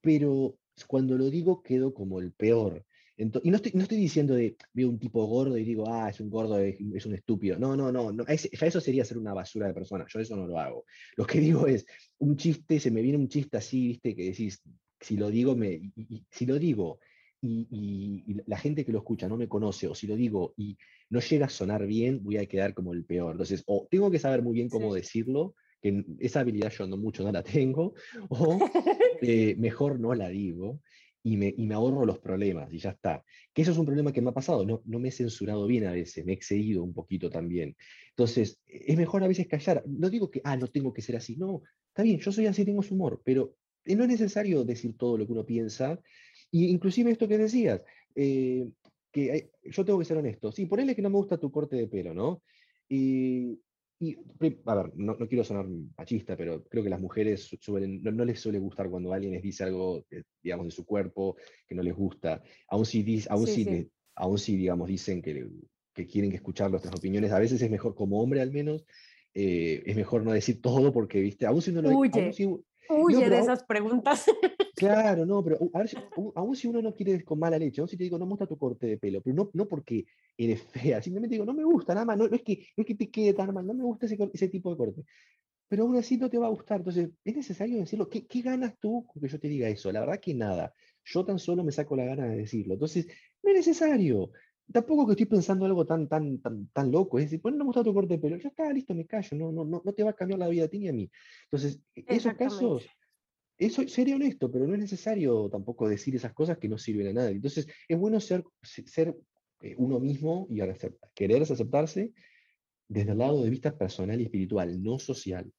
pero 0.01 0.57
cuando 0.87 1.15
lo 1.15 1.29
digo 1.29 1.61
quedo 1.61 1.93
como 1.93 2.19
el 2.19 2.31
peor. 2.31 2.83
Entonces, 3.17 3.47
y 3.47 3.49
no 3.49 3.55
estoy, 3.57 3.71
no 3.73 3.81
estoy 3.81 3.97
diciendo 3.97 4.35
de 4.35 4.55
veo 4.73 4.89
un 4.89 4.99
tipo 4.99 5.25
gordo 5.25 5.57
y 5.57 5.63
digo, 5.63 5.85
ah, 5.91 6.09
es 6.09 6.19
un 6.19 6.29
gordo, 6.29 6.59
es, 6.59 6.77
es 6.93 7.05
un 7.05 7.15
estúpido. 7.15 7.57
No, 7.57 7.75
no, 7.75 7.91
no, 7.91 8.11
no 8.11 8.25
ya 8.25 8.67
eso 8.67 8.79
sería 8.79 9.03
ser 9.03 9.17
una 9.17 9.33
basura 9.33 9.67
de 9.67 9.73
persona. 9.73 10.05
Yo 10.07 10.19
eso 10.19 10.35
no 10.35 10.45
lo 10.45 10.59
hago. 10.59 10.85
Lo 11.15 11.25
que 11.25 11.39
digo 11.39 11.65
es, 11.65 11.85
un 12.19 12.37
chiste, 12.37 12.79
se 12.79 12.91
me 12.91 13.01
viene 13.01 13.17
un 13.17 13.27
chiste 13.27 13.57
así, 13.57 13.87
viste, 13.87 14.15
que 14.15 14.25
decís, 14.25 14.61
si 14.99 15.17
lo 15.17 15.29
digo, 15.29 15.55
me, 15.55 15.91
y, 15.95 16.25
si 16.29 16.45
lo 16.45 16.59
digo 16.59 16.99
y, 17.41 18.23
la 18.45 18.57
gente 18.57 18.85
que 18.85 18.91
lo 18.91 18.99
escucha 18.99 19.27
no 19.27 19.37
me 19.37 19.47
conoce, 19.47 19.87
o 19.87 19.95
si 19.95 20.07
lo 20.07 20.15
digo 20.15 20.53
y 20.57 20.77
no 21.09 21.19
llega 21.19 21.45
a 21.47 21.49
sonar 21.49 21.85
bien, 21.85 22.23
voy 22.23 22.37
a 22.37 22.45
quedar 22.45 22.73
como 22.73 22.93
el 22.93 23.03
peor. 23.03 23.31
Entonces, 23.31 23.63
o 23.67 23.87
tengo 23.89 24.11
que 24.11 24.19
saber 24.19 24.41
muy 24.41 24.53
bien 24.53 24.69
cómo 24.69 24.93
decirlo, 24.93 25.55
que 25.81 26.03
esa 26.19 26.39
habilidad 26.39 26.71
yo 26.71 26.87
no 26.87 26.97
mucho 26.97 27.23
no 27.23 27.31
la 27.31 27.43
tengo, 27.43 27.93
o 28.29 28.59
eh, 29.21 29.55
mejor 29.57 29.99
no 29.99 30.13
la 30.13 30.29
digo. 30.29 30.81
Y 31.27 31.35
me, 31.35 31.73
ahorro 31.73 32.05
los 32.05 32.19
problemas 32.19 32.73
y 32.73 32.77
ya 32.77 32.91
está. 32.91 33.23
Que 33.53 33.63
eso 33.63 33.71
es 33.71 33.77
un 33.77 33.85
problema 33.85 34.13
que 34.13 34.21
me 34.21 34.29
ha 34.29 34.33
pasado, 34.33 34.65
no, 34.65 34.81
no 34.85 34.99
me 34.99 35.09
he 35.09 35.11
censurado 35.11 35.67
bien 35.67 35.85
a 35.85 35.91
veces, 35.91 36.25
me 36.25 36.31
he 36.31 36.35
excedido 36.35 36.83
un 36.83 36.93
poquito 36.93 37.29
también. 37.29 37.75
Entonces, 38.09 38.61
es 38.65 38.95
mejor 38.95 39.23
a 39.23 39.27
veces 39.27 39.47
callar. 39.47 39.83
No 39.85 40.09
digo 40.09 40.31
que, 40.31 40.41
ah, 40.43 40.55
no 40.55 40.67
tengo 40.67 40.93
que 40.93 41.01
ser 41.01 41.17
así, 41.17 41.35
no, 41.35 41.63
está 41.89 42.03
bien, 42.03 42.19
yo 42.19 42.31
soy 42.31 42.45
así, 42.45 42.63
tengo 42.63 42.81
su 42.81 42.95
humor, 42.95 43.21
pero 43.25 43.55
no 43.85 44.03
es 44.03 44.09
necesario 44.09 44.63
decir 44.63 44.97
todo 44.97 45.17
lo 45.17 45.25
que 45.25 45.33
uno 45.33 45.45
piensa, 45.45 45.99
y 46.51 46.67
inclusive 46.67 47.11
esto 47.11 47.27
que 47.27 47.37
decías, 47.37 47.81
eh, 48.15 48.67
que 49.11 49.51
yo 49.63 49.83
tengo 49.83 49.99
que 49.99 50.05
ser 50.05 50.17
honesto, 50.17 50.51
sí, 50.51 50.65
ponele 50.65 50.95
que 50.95 51.01
no 51.01 51.09
me 51.09 51.17
gusta 51.17 51.37
tu 51.37 51.51
corte 51.51 51.75
de 51.75 51.87
pelo, 51.87 52.13
¿no? 52.13 52.41
Y, 52.89 53.59
y 53.99 54.15
a 54.65 54.75
ver, 54.75 54.91
no, 54.95 55.15
no, 55.17 55.27
quiero 55.27 55.43
sonar 55.43 55.65
machista, 55.97 56.37
pero 56.37 56.63
creo 56.65 56.83
que 56.83 56.89
las 56.89 56.99
mujeres 56.99 57.49
suelen, 57.59 58.01
no, 58.03 58.25
les 58.25 58.39
suele 58.39 58.59
gustar 58.59 58.89
cuando 58.89 59.11
alguien 59.11 59.33
les 59.33 59.41
dice 59.41 59.63
algo, 59.63 60.05
digamos, 60.43 60.67
de 60.67 60.71
su 60.71 60.85
cuerpo 60.85 61.35
que 61.67 61.73
no 61.73 61.81
les 61.81 61.95
gusta, 61.95 62.41
aún 62.67 62.85
si, 62.85 63.23
aún 63.29 63.47
si, 63.47 63.89
Aún 64.19 64.39
si 64.39 64.57
digamos, 64.57 64.87
dicen 64.87 65.21
que, 65.21 65.47
que 65.93 66.07
quieren 66.07 66.31
que 66.31 66.37
escuchar 66.37 66.71
nuestras 66.71 66.95
opiniones, 66.95 67.31
a 67.31 67.39
veces 67.39 67.61
es 67.61 67.69
mejor, 67.69 67.93
como 67.93 68.19
hombre 68.19 68.41
al 68.41 68.51
menos, 68.51 68.83
eh, 69.35 69.83
es 69.85 69.95
mejor 69.95 70.23
no 70.23 70.31
decir 70.31 70.59
todo 70.59 70.91
porque, 70.91 71.21
viste, 71.21 71.45
aún 71.45 71.61
si 71.61 71.69
uno 71.69 71.83
lo... 71.83 71.95
Huye, 71.95 72.33
huye 72.89 73.29
de 73.29 73.39
esas 73.39 73.63
preguntas. 73.63 74.25
Claro, 74.77 75.25
no, 75.25 75.43
pero 75.43 75.57
a 75.73 75.79
ver, 75.79 75.89
aún 76.35 76.55
si 76.55 76.67
uno 76.67 76.83
no 76.83 76.93
quiere 76.93 77.23
con 77.23 77.39
mala 77.39 77.57
leche, 77.57 77.81
aún 77.81 77.87
si 77.87 77.97
te 77.97 78.03
digo, 78.03 78.19
no 78.19 78.27
me 78.27 78.33
gusta 78.33 78.45
tu 78.45 78.59
corte 78.59 78.85
de 78.85 78.99
pelo, 78.99 79.21
pero 79.23 79.35
no, 79.35 79.49
no 79.53 79.67
porque 79.67 80.05
eres 80.37 80.61
fea, 80.61 81.01
simplemente 81.01 81.33
digo, 81.33 81.45
no 81.45 81.55
me 81.55 81.63
gusta, 81.63 81.95
nada 81.95 82.05
más, 82.05 82.15
no, 82.15 82.25
es, 82.25 82.43
que, 82.43 82.67
no 82.77 82.83
es 82.83 82.85
que 82.85 82.93
te 82.93 83.09
quede 83.09 83.33
tan 83.33 83.51
mal, 83.55 83.65
no 83.65 83.73
me 83.73 83.83
gusta 83.83 84.05
ese, 84.05 84.15
ese, 84.31 84.49
tipo 84.49 84.69
de 84.69 84.77
corte. 84.77 85.03
Pero 85.67 85.83
aún 85.83 85.97
así 85.97 86.17
no 86.17 86.29
te 86.29 86.37
va 86.37 86.45
a 86.45 86.51
gustar, 86.51 86.77
entonces 86.77 87.09
es 87.25 87.35
necesario 87.35 87.79
decirlo. 87.79 88.07
¿Qué, 88.07 88.27
¿Qué, 88.27 88.41
ganas 88.41 88.77
tú 88.79 89.05
con 89.07 89.19
que 89.19 89.27
yo 89.27 89.39
te 89.39 89.47
diga 89.47 89.67
eso? 89.67 89.91
La 89.91 90.01
verdad 90.01 90.19
que 90.19 90.35
nada. 90.35 90.71
Yo 91.03 91.25
tan 91.25 91.39
solo 91.39 91.63
me 91.63 91.71
saco 91.71 91.95
la 91.95 92.05
gana 92.05 92.27
de 92.27 92.37
decirlo. 92.37 92.75
Entonces, 92.75 93.07
no 93.41 93.49
es 93.49 93.57
necesario. 93.57 94.31
Tampoco 94.71 95.05
que 95.05 95.13
estoy 95.13 95.25
pensando 95.27 95.65
algo 95.65 95.85
tan, 95.85 96.07
tan, 96.07 96.39
tan, 96.39 96.67
tan 96.67 96.91
loco. 96.91 97.19
Es 97.19 97.25
decir, 97.25 97.41
pues 97.41 97.53
no 97.53 97.59
me 97.59 97.65
gusta 97.65 97.83
tu 97.83 97.93
corte 97.93 98.15
de 98.15 98.19
pelo. 98.19 98.37
Ya 98.37 98.49
está, 98.49 98.71
listo, 98.71 98.93
me 98.93 99.05
callo. 99.05 99.37
No, 99.37 99.51
no, 99.51 99.63
no, 99.63 99.81
no 99.83 99.93
te 99.93 100.03
va 100.03 100.09
a 100.11 100.13
cambiar 100.13 100.39
la 100.39 100.49
vida 100.49 100.65
a 100.65 100.67
ti 100.67 100.79
ni 100.79 100.89
a 100.89 100.93
mí. 100.93 101.09
Entonces, 101.45 101.79
esos 101.95 102.33
casos 102.33 102.87
eso 103.57 103.87
sería 103.87 104.15
honesto, 104.15 104.51
pero 104.51 104.67
no 104.67 104.75
es 104.75 104.79
necesario 104.79 105.49
tampoco 105.49 105.89
decir 105.89 106.15
esas 106.15 106.33
cosas 106.33 106.59
que 106.59 106.69
no 106.69 106.77
sirven 106.77 107.07
a 107.07 107.13
nadie. 107.13 107.35
Entonces, 107.35 107.67
es 107.87 107.97
bueno 107.97 108.19
ser, 108.19 108.43
ser 108.61 109.15
eh, 109.61 109.75
uno 109.77 109.99
mismo 109.99 110.47
y 110.49 110.61
querer 111.15 111.41
aceptarse 111.41 112.13
desde 112.87 113.11
el 113.11 113.17
lado 113.17 113.43
de 113.43 113.49
vista 113.49 113.75
personal 113.75 114.21
y 114.21 114.25
espiritual, 114.25 114.81
no 114.81 114.99
social. 114.99 115.51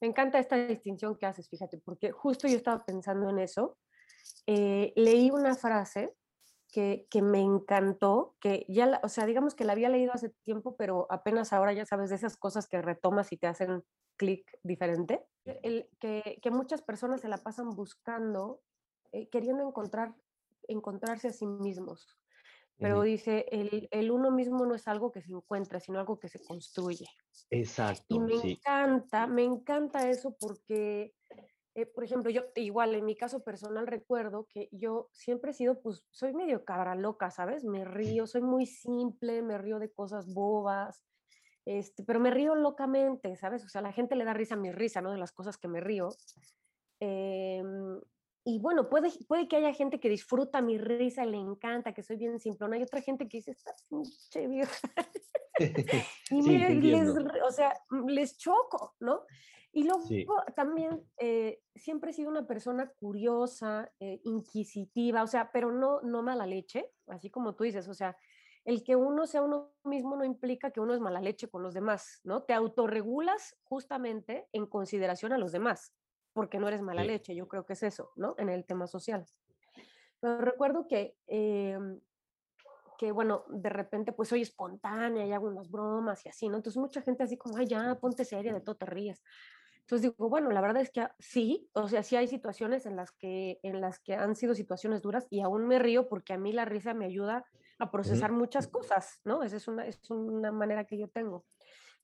Me 0.00 0.08
encanta 0.08 0.38
esta 0.38 0.56
distinción 0.66 1.16
que 1.16 1.26
haces, 1.26 1.48
fíjate, 1.48 1.78
porque 1.78 2.10
justo 2.10 2.48
yo 2.48 2.56
estaba 2.56 2.84
pensando 2.84 3.30
en 3.30 3.38
eso. 3.38 3.78
Eh, 4.46 4.92
leí 4.96 5.30
una 5.30 5.54
frase 5.54 6.14
que, 6.70 7.06
que, 7.10 7.22
me 7.22 7.40
encantó, 7.40 8.36
que 8.40 8.66
ya, 8.68 9.00
o 9.02 9.08
sea, 9.08 9.26
digamos 9.26 9.54
que 9.54 9.64
la 9.64 9.72
había 9.72 9.88
leído 9.88 10.12
hace 10.12 10.30
tiempo, 10.44 10.76
pero 10.76 11.06
apenas 11.10 11.52
ahora 11.52 11.72
ya 11.72 11.86
sabes 11.86 12.10
de 12.10 12.16
esas 12.16 12.36
cosas 12.36 12.68
que 12.68 12.82
retomas 12.82 13.32
y 13.32 13.36
te 13.36 13.46
hacen 13.46 13.82
clic 14.16 14.58
diferente, 14.62 15.24
el, 15.44 15.88
que, 15.98 16.38
que, 16.42 16.50
muchas 16.50 16.82
personas 16.82 17.22
se 17.22 17.28
la 17.28 17.38
pasan 17.38 17.70
buscando, 17.70 18.60
eh, 19.12 19.28
queriendo 19.30 19.66
encontrar, 19.66 20.14
encontrarse 20.66 21.28
a 21.28 21.32
sí 21.32 21.46
mismos. 21.46 22.18
pero 22.76 23.02
dice, 23.02 23.46
el, 23.50 23.88
el, 23.90 24.10
uno 24.10 24.30
mismo 24.30 24.64
no 24.64 24.74
es 24.74 24.86
algo 24.86 25.10
que 25.10 25.22
se 25.22 25.32
encuentra, 25.32 25.80
sino 25.80 25.98
algo 25.98 26.18
que 26.20 26.28
se 26.28 26.44
construye. 26.44 27.06
Exacto. 27.50 28.04
Y 28.08 28.20
me 28.20 28.34
encanta, 28.34 29.26
me 29.26 29.42
encanta 29.42 30.08
eso 30.08 30.36
porque, 30.38 31.14
eh, 31.78 31.86
por 31.86 32.02
ejemplo, 32.02 32.28
yo 32.28 32.42
igual 32.56 32.96
en 32.96 33.04
mi 33.04 33.14
caso 33.14 33.44
personal 33.44 33.86
recuerdo 33.86 34.48
que 34.50 34.68
yo 34.72 35.10
siempre 35.12 35.52
he 35.52 35.54
sido, 35.54 35.80
pues, 35.80 36.04
soy 36.10 36.34
medio 36.34 36.64
cabra 36.64 36.96
loca, 36.96 37.30
¿sabes? 37.30 37.64
Me 37.64 37.84
río, 37.84 38.26
soy 38.26 38.42
muy 38.42 38.66
simple, 38.66 39.42
me 39.42 39.58
río 39.58 39.78
de 39.78 39.92
cosas 39.92 40.26
bobas, 40.34 41.04
este, 41.64 42.02
pero 42.02 42.18
me 42.18 42.32
río 42.32 42.56
locamente, 42.56 43.36
¿sabes? 43.36 43.64
O 43.64 43.68
sea, 43.68 43.80
la 43.80 43.92
gente 43.92 44.16
le 44.16 44.24
da 44.24 44.34
risa 44.34 44.56
a 44.56 44.58
mi 44.58 44.72
risa, 44.72 45.00
¿no? 45.00 45.12
De 45.12 45.18
las 45.18 45.30
cosas 45.30 45.56
que 45.56 45.68
me 45.68 45.80
río. 45.80 46.08
Eh, 46.98 47.62
y 48.48 48.58
bueno, 48.60 48.88
puede, 48.88 49.10
puede 49.26 49.46
que 49.46 49.56
haya 49.56 49.74
gente 49.74 50.00
que 50.00 50.08
disfruta 50.08 50.62
mi 50.62 50.78
risa 50.78 51.26
le 51.26 51.36
encanta, 51.36 51.92
que 51.92 52.02
soy 52.02 52.16
bien 52.16 52.38
simplona, 52.38 52.76
hay 52.76 52.82
otra 52.82 53.02
gente 53.02 53.28
que 53.28 53.36
dice, 53.36 53.50
estás 53.50 53.84
pinche 53.90 54.46
vieja. 54.46 54.88
y 56.30 56.80
les, 56.80 57.10
o 57.10 57.50
sea, 57.50 57.74
les 58.06 58.38
choco, 58.38 58.94
¿no? 59.00 59.26
Y 59.70 59.84
luego 59.84 60.42
también 60.56 61.04
eh, 61.18 61.60
siempre 61.74 62.10
he 62.10 62.14
sido 62.14 62.30
una 62.30 62.46
persona 62.46 62.90
curiosa, 62.98 63.92
eh, 64.00 64.22
inquisitiva, 64.24 65.22
o 65.22 65.26
sea, 65.26 65.50
pero 65.52 65.70
no, 65.70 66.00
no 66.00 66.22
mala 66.22 66.46
leche, 66.46 66.90
así 67.08 67.28
como 67.28 67.54
tú 67.54 67.64
dices, 67.64 67.86
o 67.86 67.92
sea, 67.92 68.16
el 68.64 68.82
que 68.82 68.96
uno 68.96 69.26
sea 69.26 69.42
uno 69.42 69.74
mismo 69.84 70.16
no 70.16 70.24
implica 70.24 70.70
que 70.70 70.80
uno 70.80 70.94
es 70.94 71.00
mala 71.00 71.20
leche 71.20 71.50
con 71.50 71.62
los 71.62 71.74
demás, 71.74 72.22
¿no? 72.24 72.44
Te 72.44 72.54
autorregulas 72.54 73.58
justamente 73.64 74.48
en 74.52 74.64
consideración 74.64 75.34
a 75.34 75.38
los 75.38 75.52
demás 75.52 75.92
porque 76.38 76.60
no 76.60 76.68
eres 76.68 76.82
mala 76.82 77.02
leche, 77.02 77.34
yo 77.34 77.48
creo 77.48 77.66
que 77.66 77.72
es 77.72 77.82
eso, 77.82 78.12
¿no? 78.14 78.36
En 78.38 78.48
el 78.48 78.64
tema 78.64 78.86
social. 78.86 79.26
Pero 80.20 80.40
recuerdo 80.40 80.86
que, 80.86 81.16
em, 81.26 81.98
que 82.96 83.10
bueno, 83.10 83.42
de 83.48 83.68
repente 83.68 84.12
pues 84.12 84.28
soy 84.28 84.42
espontánea 84.42 85.26
y 85.26 85.32
hago 85.32 85.48
unas 85.48 85.68
bromas 85.68 86.24
y 86.24 86.28
así, 86.28 86.48
¿no? 86.48 86.58
Entonces 86.58 86.80
mucha 86.80 87.02
gente 87.02 87.24
así 87.24 87.36
como, 87.36 87.56
ay, 87.56 87.66
ya, 87.66 87.96
ponte 87.96 88.24
seria, 88.24 88.52
de 88.52 88.60
todo 88.60 88.76
te 88.76 88.86
ríes. 88.86 89.20
Entonces 89.80 90.12
digo, 90.12 90.28
bueno, 90.28 90.52
la 90.52 90.60
verdad 90.60 90.80
es 90.80 90.92
que 90.92 91.08
sí, 91.18 91.68
o 91.72 91.88
sea, 91.88 92.04
sí 92.04 92.14
hay 92.14 92.28
situaciones 92.28 92.86
en 92.86 92.94
las 92.94 93.10
que, 93.10 93.58
en 93.64 93.80
las 93.80 93.98
que 93.98 94.14
han 94.14 94.36
sido 94.36 94.54
situaciones 94.54 95.02
duras 95.02 95.26
y 95.30 95.40
aún 95.40 95.66
me 95.66 95.80
río 95.80 96.08
porque 96.08 96.34
a 96.34 96.38
mí 96.38 96.52
la 96.52 96.66
risa 96.66 96.94
me 96.94 97.06
ayuda 97.06 97.44
a 97.80 97.90
procesar 97.90 98.30
muchas 98.30 98.68
cosas, 98.68 99.20
¿no? 99.24 99.42
Esa 99.42 99.56
es 99.56 99.66
una, 99.66 99.84
es 99.86 100.08
una 100.08 100.52
manera 100.52 100.84
que 100.84 100.98
yo 100.98 101.08
tengo. 101.08 101.44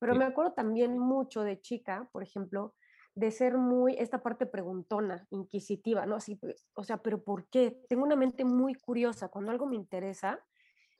Pero 0.01 0.17
me 0.17 0.25
acuerdo 0.25 0.55
también 0.55 0.99
mucho 0.99 1.45
de 1.45 1.61
chica, 1.61 2.09
por 2.11 2.25
ejemplo, 2.25 2.75
de 3.15 3.31
ser 3.31 3.57
muy 3.57 3.95
esta 3.99 4.23
parte 4.23 4.47
preguntona, 4.47 5.27
inquisitiva, 5.31 6.05
¿no? 6.07 6.17
Así, 6.17 6.39
o 6.75 6.85
sea, 6.85 6.99
pero 6.99 7.23
¿por 7.23 7.49
qué? 7.49 7.81
Tengo 7.89 8.03
una 8.03 8.17
mente 8.17 8.45
muy 8.45 8.75
curiosa. 8.75 9.29
Cuando 9.29 9.51
algo 9.51 9.67
me 9.67 9.77
interesa, 9.77 10.45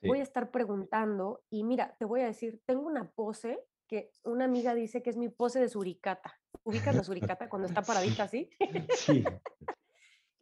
voy 0.03 0.21
a 0.21 0.23
estar 0.23 0.51
preguntando 0.51 1.43
y 1.51 1.65
mira, 1.65 1.97
te 1.99 2.05
voy 2.05 2.21
a 2.21 2.27
decir, 2.27 2.63
tengo 2.67 2.87
una 2.87 3.11
pose 3.11 3.59
que 3.89 4.11
una 4.23 4.45
amiga 4.45 4.75
dice 4.75 5.03
que 5.03 5.11
es 5.11 5.17
mi 5.17 5.29
pose 5.29 5.61
de 5.61 5.69
suricata. 5.69 6.41
¿Ubicas 6.63 6.95
la 6.95 7.05
suricata 7.05 7.49
cuando 7.49 7.69
está 7.69 7.83
paradita 8.23 8.25
así? 8.25 8.51
Sí. 8.97 9.25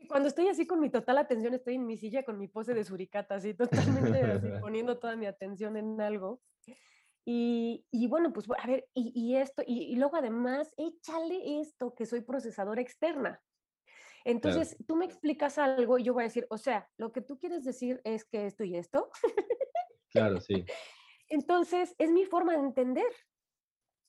cuando 0.09 0.29
estoy 0.29 0.49
así 0.49 0.67
con 0.67 0.79
mi 0.81 0.91
total 0.91 1.19
atención, 1.19 1.55
estoy 1.55 1.77
en 1.77 1.87
mi 1.87 1.97
silla 1.97 2.23
con 2.23 2.39
mi 2.39 2.49
pose 2.49 2.75
de 2.75 2.85
suricata, 2.85 3.37
así 3.37 3.55
totalmente 3.55 4.23
así, 4.23 4.47
poniendo 4.61 4.99
toda 4.99 5.17
mi 5.17 5.27
atención 5.27 5.77
en 5.77 6.01
algo. 6.01 6.43
Y, 7.25 7.87
y, 7.93 8.09
bueno, 8.09 8.33
pues 8.33 8.47
a 8.59 8.67
ver, 8.67 8.89
y, 8.95 9.13
y 9.15 9.37
esto, 9.37 9.63
y, 9.65 9.95
luego 9.97 10.17
además, 10.17 10.75
échale 10.77 11.61
esto, 11.61 11.95
que 11.95 12.07
soy 12.07 12.23
procesadora 12.23 12.83
externa. 12.83 13.41
Entonces, 14.25 14.77
tú 14.87 14.97
me 14.97 15.05
explicas 15.05 15.59
algo 15.59 15.99
y 15.99 16.05
yo 16.05 16.15
voy 16.15 16.23
a 16.23 16.27
decir, 16.27 16.47
o 16.51 16.59
sea, 16.59 16.89
lo 16.97 17.13
que 17.13 17.21
tú 17.21 17.39
quieres 17.39 17.65
decir 17.65 18.01
es 18.05 18.25
que 18.25 18.47
esto 18.47 18.65
y 18.65 18.77
esto. 18.77 19.11
Claro, 20.11 20.41
sí. 20.41 20.65
Entonces, 21.29 21.95
es 21.99 22.11
mi 22.11 22.25
forma 22.25 22.53
de 22.53 22.61
entender. 22.61 23.11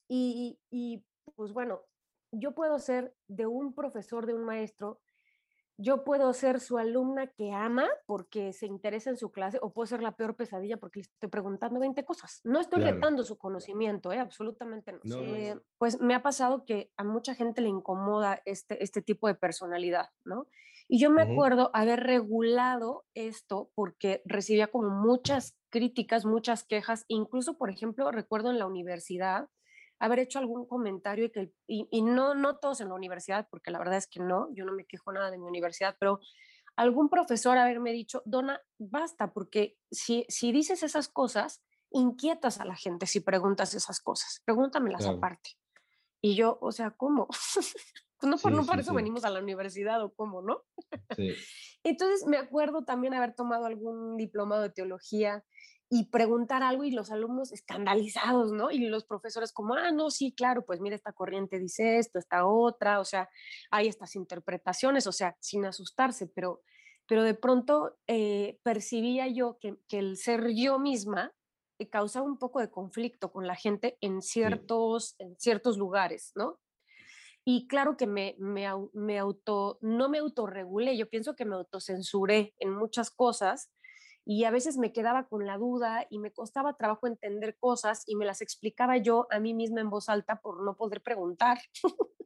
Y, 0.09 0.59
y 0.69 1.05
pues 1.35 1.53
bueno, 1.53 1.85
yo 2.31 2.53
puedo 2.53 2.77
ser 2.79 3.15
de 3.27 3.45
un 3.45 3.73
profesor, 3.73 4.25
de 4.25 4.33
un 4.33 4.43
maestro, 4.43 5.01
yo 5.77 6.03
puedo 6.03 6.31
ser 6.33 6.59
su 6.59 6.77
alumna 6.77 7.27
que 7.27 7.51
ama 7.51 7.87
porque 8.05 8.53
se 8.53 8.65
interesa 8.65 9.09
en 9.09 9.17
su 9.17 9.31
clase 9.31 9.59
o 9.61 9.73
puedo 9.73 9.87
ser 9.87 10.01
la 10.01 10.15
peor 10.15 10.35
pesadilla 10.35 10.77
porque 10.77 10.99
le 10.99 11.03
estoy 11.03 11.29
preguntando 11.29 11.79
20 11.79 12.03
cosas. 12.05 12.41
No 12.43 12.59
estoy 12.59 12.83
retando 12.83 13.23
su 13.23 13.37
conocimiento, 13.37 14.11
¿eh? 14.11 14.19
absolutamente 14.19 14.93
no. 15.03 15.17
Eh, 15.17 15.59
pues 15.77 15.99
me 15.99 16.15
ha 16.15 16.21
pasado 16.21 16.65
que 16.65 16.91
a 16.97 17.03
mucha 17.03 17.35
gente 17.35 17.61
le 17.61 17.69
incomoda 17.69 18.41
este, 18.45 18.83
este 18.83 19.01
tipo 19.01 19.27
de 19.27 19.35
personalidad, 19.35 20.09
¿no? 20.25 20.47
Y 20.87 20.99
yo 20.99 21.09
me 21.09 21.21
acuerdo 21.21 21.71
haber 21.73 22.01
regulado 22.01 23.05
esto 23.13 23.71
porque 23.73 24.21
recibía 24.25 24.67
como 24.67 24.89
muchas 24.89 25.57
críticas, 25.69 26.25
muchas 26.25 26.63
quejas, 26.63 27.05
incluso, 27.07 27.57
por 27.57 27.69
ejemplo, 27.69 28.11
recuerdo 28.11 28.51
en 28.51 28.59
la 28.59 28.67
universidad, 28.67 29.47
haber 30.03 30.19
hecho 30.19 30.37
algún 30.37 30.65
comentario 30.65 31.25
y 31.25 31.31
que, 31.31 31.53
y, 31.65 32.01
no, 32.01 32.35
no 32.35 32.57
todos 32.57 32.81
en 32.81 32.89
la 32.89 32.95
universidad, 32.95 33.47
porque 33.49 33.71
la 33.71 33.79
verdad 33.79 33.95
es 33.95 34.07
que 34.07 34.19
no, 34.19 34.49
yo 34.53 34.65
no 34.65 34.73
me 34.73 34.85
quejo 34.85 35.13
nada 35.13 35.31
de 35.31 35.37
mi 35.37 35.45
universidad, 35.45 35.95
pero 35.97 36.19
algún 36.75 37.07
profesor 37.07 37.57
haberme 37.57 37.93
dicho, 37.93 38.21
Dona, 38.25 38.61
basta, 38.77 39.31
porque 39.31 39.77
si, 39.91 40.25
si 40.27 40.51
dices 40.51 40.83
esas 40.83 41.07
cosas, 41.07 41.63
inquietas 41.89 42.59
a 42.59 42.65
la 42.65 42.75
gente 42.75 43.05
si 43.05 43.21
preguntas 43.21 43.73
esas 43.75 44.01
cosas, 44.01 44.41
pregúntamelas 44.43 45.05
aparte. 45.05 45.51
Y 46.21 46.35
yo, 46.35 46.57
o 46.59 46.73
sea, 46.73 46.91
¿cómo? 46.91 47.29
no 48.23 48.37
por, 48.37 48.51
no 48.51 48.65
por 48.65 48.81
eso 48.81 48.93
venimos 48.93 49.23
a 49.23 49.29
la 49.29 49.39
universidad 49.39 50.03
o 50.03 50.13
cómo, 50.13 50.41
¿no? 50.41 50.63
Entonces 51.85 52.27
me 52.27 52.35
acuerdo 52.35 52.83
también 52.83 53.13
haber 53.13 53.35
tomado 53.35 53.67
algún 53.67 54.17
diplomado 54.17 54.63
de 54.63 54.69
teología 54.69 55.45
y 55.95 56.05
preguntar 56.05 56.63
algo 56.63 56.85
y 56.85 56.89
los 56.89 57.11
alumnos 57.11 57.51
escandalizados, 57.51 58.51
¿no? 58.51 58.71
Y 58.71 58.79
los 58.79 59.03
profesores 59.03 59.53
como, 59.53 59.75
ah, 59.75 59.91
no, 59.91 60.09
sí, 60.09 60.33
claro, 60.35 60.65
pues 60.65 60.81
mira, 60.81 60.95
esta 60.95 61.13
corriente 61.13 61.59
dice 61.59 61.99
esto, 61.99 62.17
esta 62.17 62.47
otra, 62.47 62.99
o 62.99 63.05
sea, 63.05 63.29
hay 63.69 63.87
estas 63.89 64.15
interpretaciones, 64.15 65.05
o 65.05 65.11
sea, 65.11 65.37
sin 65.39 65.65
asustarse, 65.65 66.25
pero, 66.33 66.63
pero 67.07 67.21
de 67.21 67.35
pronto 67.35 67.95
eh, 68.07 68.57
percibía 68.63 69.27
yo 69.27 69.59
que, 69.59 69.77
que, 69.87 69.99
el 69.99 70.17
ser 70.17 70.55
yo 70.55 70.79
misma 70.79 71.31
eh, 71.77 71.87
causaba 71.87 72.25
un 72.25 72.39
poco 72.39 72.59
de 72.59 72.71
conflicto 72.71 73.31
con 73.31 73.45
la 73.45 73.55
gente 73.55 73.99
en 74.01 74.23
ciertos, 74.23 75.13
en 75.19 75.37
ciertos 75.37 75.77
lugares, 75.77 76.31
¿no? 76.33 76.59
Y 77.45 77.67
claro 77.67 77.97
que 77.97 78.07
me, 78.07 78.35
me, 78.39 78.67
me 78.93 79.19
auto, 79.19 79.77
no 79.81 80.09
me 80.09 80.17
autorregulé, 80.17 80.97
yo 80.97 81.07
pienso 81.07 81.35
que 81.35 81.45
me 81.45 81.53
autocensuré 81.53 82.55
en 82.57 82.71
muchas 82.71 83.11
cosas 83.11 83.69
y 84.25 84.45
a 84.45 84.51
veces 84.51 84.77
me 84.77 84.93
quedaba 84.93 85.27
con 85.27 85.45
la 85.45 85.57
duda 85.57 86.07
y 86.09 86.19
me 86.19 86.31
costaba 86.31 86.77
trabajo 86.77 87.07
entender 87.07 87.57
cosas 87.57 88.03
y 88.07 88.15
me 88.15 88.25
las 88.25 88.41
explicaba 88.41 88.97
yo 88.97 89.27
a 89.31 89.39
mí 89.39 89.53
misma 89.53 89.81
en 89.81 89.89
voz 89.89 90.09
alta 90.09 90.39
por 90.39 90.63
no 90.63 90.75
poder 90.75 91.01
preguntar. 91.01 91.59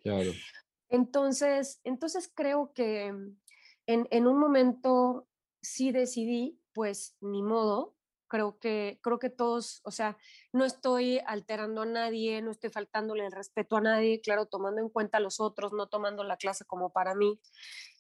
Claro. 0.02 0.32
entonces, 0.90 1.82
entonces 1.84 2.32
creo 2.34 2.72
que 2.74 3.08
en, 3.08 4.08
en, 4.12 4.28
un 4.28 4.40
momento 4.40 5.28
sí 5.62 5.92
decidí, 5.92 6.62
pues 6.74 7.18
ni 7.20 7.42
modo, 7.42 7.96
creo 8.28 8.60
que, 8.60 9.00
creo 9.02 9.20
que 9.20 9.30
todos, 9.30 9.82
o 9.84 9.92
sea, 9.92 10.18
no 10.54 10.66
estoy 10.66 11.20
alterando 11.26 11.82
a 11.82 11.86
nadie, 11.86 12.42
no 12.42 12.52
estoy 12.52 12.70
faltándole 12.70 13.26
el 13.26 13.32
respeto 13.32 13.78
a 13.78 13.82
nadie, 13.82 14.22
claro, 14.22 14.46
tomando 14.46 14.82
en 14.82 14.90
cuenta 14.90 15.18
a 15.18 15.22
los 15.22 15.40
otros, 15.40 15.74
no 15.74 15.88
tomando 15.88 16.24
la 16.24 16.38
clase 16.38 16.66
como 16.66 16.92
para 16.92 17.16
mí. 17.16 17.40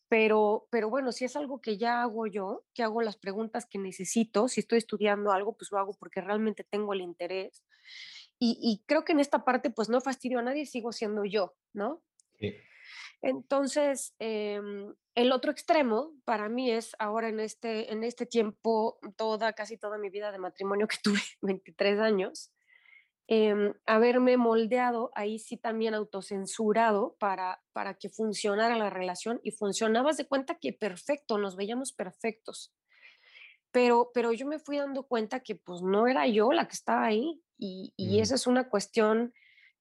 Pero, 0.09 0.67
pero 0.71 0.89
bueno, 0.89 1.11
si 1.11 1.25
es 1.25 1.35
algo 1.35 1.59
que 1.61 1.77
ya 1.77 2.01
hago 2.01 2.27
yo, 2.27 2.63
que 2.73 2.83
hago 2.83 3.01
las 3.01 3.17
preguntas 3.17 3.65
que 3.65 3.77
necesito, 3.77 4.47
si 4.47 4.61
estoy 4.61 4.77
estudiando 4.77 5.31
algo, 5.31 5.57
pues 5.57 5.71
lo 5.71 5.79
hago 5.79 5.93
porque 5.93 6.21
realmente 6.21 6.63
tengo 6.63 6.93
el 6.93 7.01
interés. 7.01 7.63
Y, 8.39 8.57
y 8.61 8.83
creo 8.85 9.03
que 9.03 9.13
en 9.13 9.19
esta 9.19 9.43
parte, 9.43 9.69
pues 9.69 9.89
no 9.89 9.99
fastidio 9.99 10.39
a 10.39 10.43
nadie, 10.43 10.65
sigo 10.65 10.91
siendo 10.91 11.25
yo, 11.25 11.55
¿no? 11.73 12.01
Sí. 12.39 12.55
Entonces, 13.21 14.15
em, 14.19 14.93
el 15.15 15.31
otro 15.31 15.51
extremo 15.51 16.13
para 16.23 16.49
mí 16.49 16.71
es 16.71 16.95
ahora 16.99 17.29
en 17.29 17.39
este, 17.39 17.91
en 17.91 18.03
este 18.03 18.25
tiempo, 18.25 18.99
toda, 19.15 19.53
casi 19.53 19.77
toda 19.77 19.97
mi 19.97 20.09
vida 20.09 20.31
de 20.31 20.39
matrimonio 20.39 20.87
que 20.87 20.97
tuve, 21.03 21.21
23 21.41 21.99
años, 21.99 22.51
eh, 23.27 23.73
haberme 23.85 24.37
moldeado, 24.37 25.11
ahí 25.13 25.39
sí 25.39 25.57
también 25.57 25.93
autocensurado 25.93 27.17
para, 27.19 27.61
para 27.73 27.95
que 27.95 28.09
funcionara 28.09 28.77
la 28.77 28.89
relación 28.89 29.39
y 29.43 29.51
funcionabas 29.51 30.17
de 30.17 30.27
cuenta 30.27 30.55
que 30.55 30.73
perfecto, 30.73 31.37
nos 31.37 31.55
veíamos 31.55 31.91
perfectos. 31.91 32.73
Pero, 33.71 34.11
pero 34.13 34.31
yo 34.31 34.47
me 34.47 34.59
fui 34.59 34.77
dando 34.77 35.03
cuenta 35.03 35.41
que 35.41 35.55
pues 35.55 35.81
no 35.81 36.07
era 36.07 36.25
yo 36.27 36.51
la 36.53 36.67
que 36.67 36.73
estaba 36.73 37.05
ahí 37.05 37.43
y, 37.57 37.93
y 37.97 38.21
esa 38.21 38.35
es 38.35 38.47
una 38.47 38.69
cuestión 38.69 39.33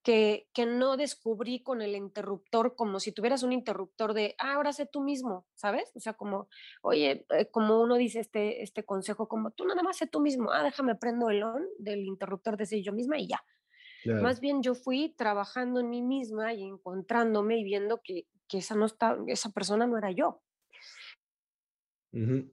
que, 0.06 0.46
que, 0.52 0.66
no 0.66 0.96
descubrí 0.96 1.64
con 1.64 1.82
el 1.82 1.96
interruptor 1.96 2.76
como 2.76 3.00
si 3.00 3.10
tuvieras 3.10 3.42
un 3.42 3.52
interruptor 3.52 4.14
de, 4.14 4.36
ah, 4.38 4.54
ahora 4.54 4.72
sé 4.72 4.86
tú 4.86 5.02
mismo, 5.02 5.48
¿sabes? 5.56 5.90
O 5.96 5.98
sea, 5.98 6.12
como, 6.12 6.48
oye, 6.80 7.26
eh, 7.30 7.50
como 7.50 7.80
uno 7.82 7.96
dice 7.96 8.20
este, 8.20 8.62
este 8.62 8.84
consejo, 8.84 9.26
como 9.26 9.50
tú 9.50 9.66
nada 9.66 9.82
más 9.82 9.96
sé 9.96 10.06
tú 10.06 10.20
mismo, 10.20 10.52
ah, 10.52 10.62
déjame 10.62 10.94
prendo 10.94 11.28
el 11.28 11.42
on 11.42 11.66
del 11.80 12.04
interruptor 12.04 12.56
de 12.56 12.82
yo 12.84 12.92
misma 12.92 13.18
y 13.18 13.26
ya. 13.26 13.42
Más 14.04 14.38
bien 14.38 14.62
yo 14.62 14.76
fui 14.76 15.08
trabajando 15.08 15.80
en 15.80 15.90
mí 15.90 16.02
misma 16.02 16.54
y 16.54 16.62
encontrándome 16.62 17.58
y 17.58 17.64
viendo 17.64 18.00
que, 18.00 18.28
que 18.46 18.58
esa, 18.58 18.76
no 18.76 18.86
está, 18.86 19.18
esa 19.26 19.50
persona 19.50 19.88
no 19.88 19.98
era 19.98 20.12
yo. 20.12 20.40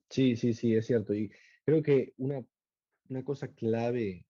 Sí, 0.10 0.36
sí, 0.38 0.56
sí, 0.56 0.74
es 0.74 0.88
cierto. 0.88 1.14
Y 1.14 1.32
creo 1.66 1.84
que 1.84 2.14
una, 2.18 2.44
una 3.10 3.24
cosa 3.24 3.54
clave 3.54 4.26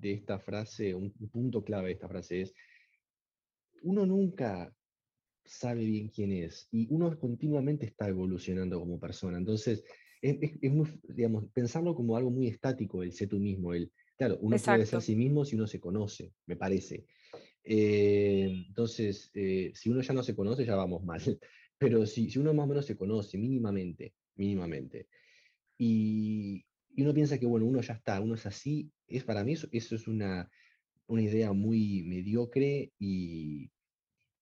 de 0.00 0.12
esta 0.12 0.38
frase, 0.38 0.94
un 0.94 1.12
punto 1.30 1.64
clave 1.64 1.88
de 1.88 1.92
esta 1.94 2.08
frase 2.08 2.42
es, 2.42 2.54
uno 3.82 4.06
nunca 4.06 4.74
sabe 5.44 5.84
bien 5.84 6.08
quién 6.08 6.32
es 6.32 6.68
y 6.70 6.86
uno 6.90 7.18
continuamente 7.18 7.86
está 7.86 8.08
evolucionando 8.08 8.78
como 8.78 9.00
persona. 9.00 9.38
Entonces, 9.38 9.84
es, 10.20 10.72
muy, 10.72 10.88
digamos, 11.08 11.44
pensarlo 11.52 11.94
como 11.94 12.16
algo 12.16 12.30
muy 12.30 12.48
estático, 12.48 13.02
el 13.02 13.12
ser 13.12 13.28
tú 13.28 13.38
mismo. 13.38 13.72
El, 13.72 13.90
claro, 14.16 14.38
uno 14.40 14.56
puede 14.56 14.86
ser 14.86 15.00
sí 15.00 15.16
mismo 15.16 15.44
si 15.44 15.56
uno 15.56 15.66
se 15.66 15.80
conoce, 15.80 16.32
me 16.46 16.56
parece. 16.56 17.06
Eh, 17.64 18.64
entonces, 18.68 19.30
eh, 19.34 19.72
si 19.74 19.90
uno 19.90 20.00
ya 20.02 20.14
no 20.14 20.22
se 20.22 20.34
conoce, 20.34 20.64
ya 20.64 20.74
vamos 20.74 21.02
mal. 21.04 21.20
Pero 21.78 22.06
si, 22.06 22.30
si 22.30 22.38
uno 22.38 22.52
más 22.52 22.64
o 22.64 22.68
menos 22.68 22.86
se 22.86 22.96
conoce 22.96 23.38
mínimamente, 23.38 24.14
mínimamente, 24.34 25.08
y, 25.78 26.64
y 26.98 27.02
uno 27.02 27.14
piensa 27.14 27.38
que, 27.38 27.46
bueno, 27.46 27.64
uno 27.64 27.80
ya 27.80 27.94
está, 27.94 28.20
uno 28.20 28.34
es 28.34 28.44
así, 28.44 28.90
es 29.06 29.22
para 29.22 29.44
mí 29.44 29.52
eso, 29.52 29.68
eso 29.70 29.94
es 29.94 30.08
una, 30.08 30.50
una 31.06 31.22
idea 31.22 31.52
muy 31.52 32.02
mediocre 32.02 32.90
y, 32.98 33.70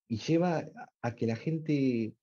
y 0.09 0.17
lleva 0.17 0.67
a, 1.03 1.15
que 1.15 1.27
la 1.27 1.37
gente 1.37 2.15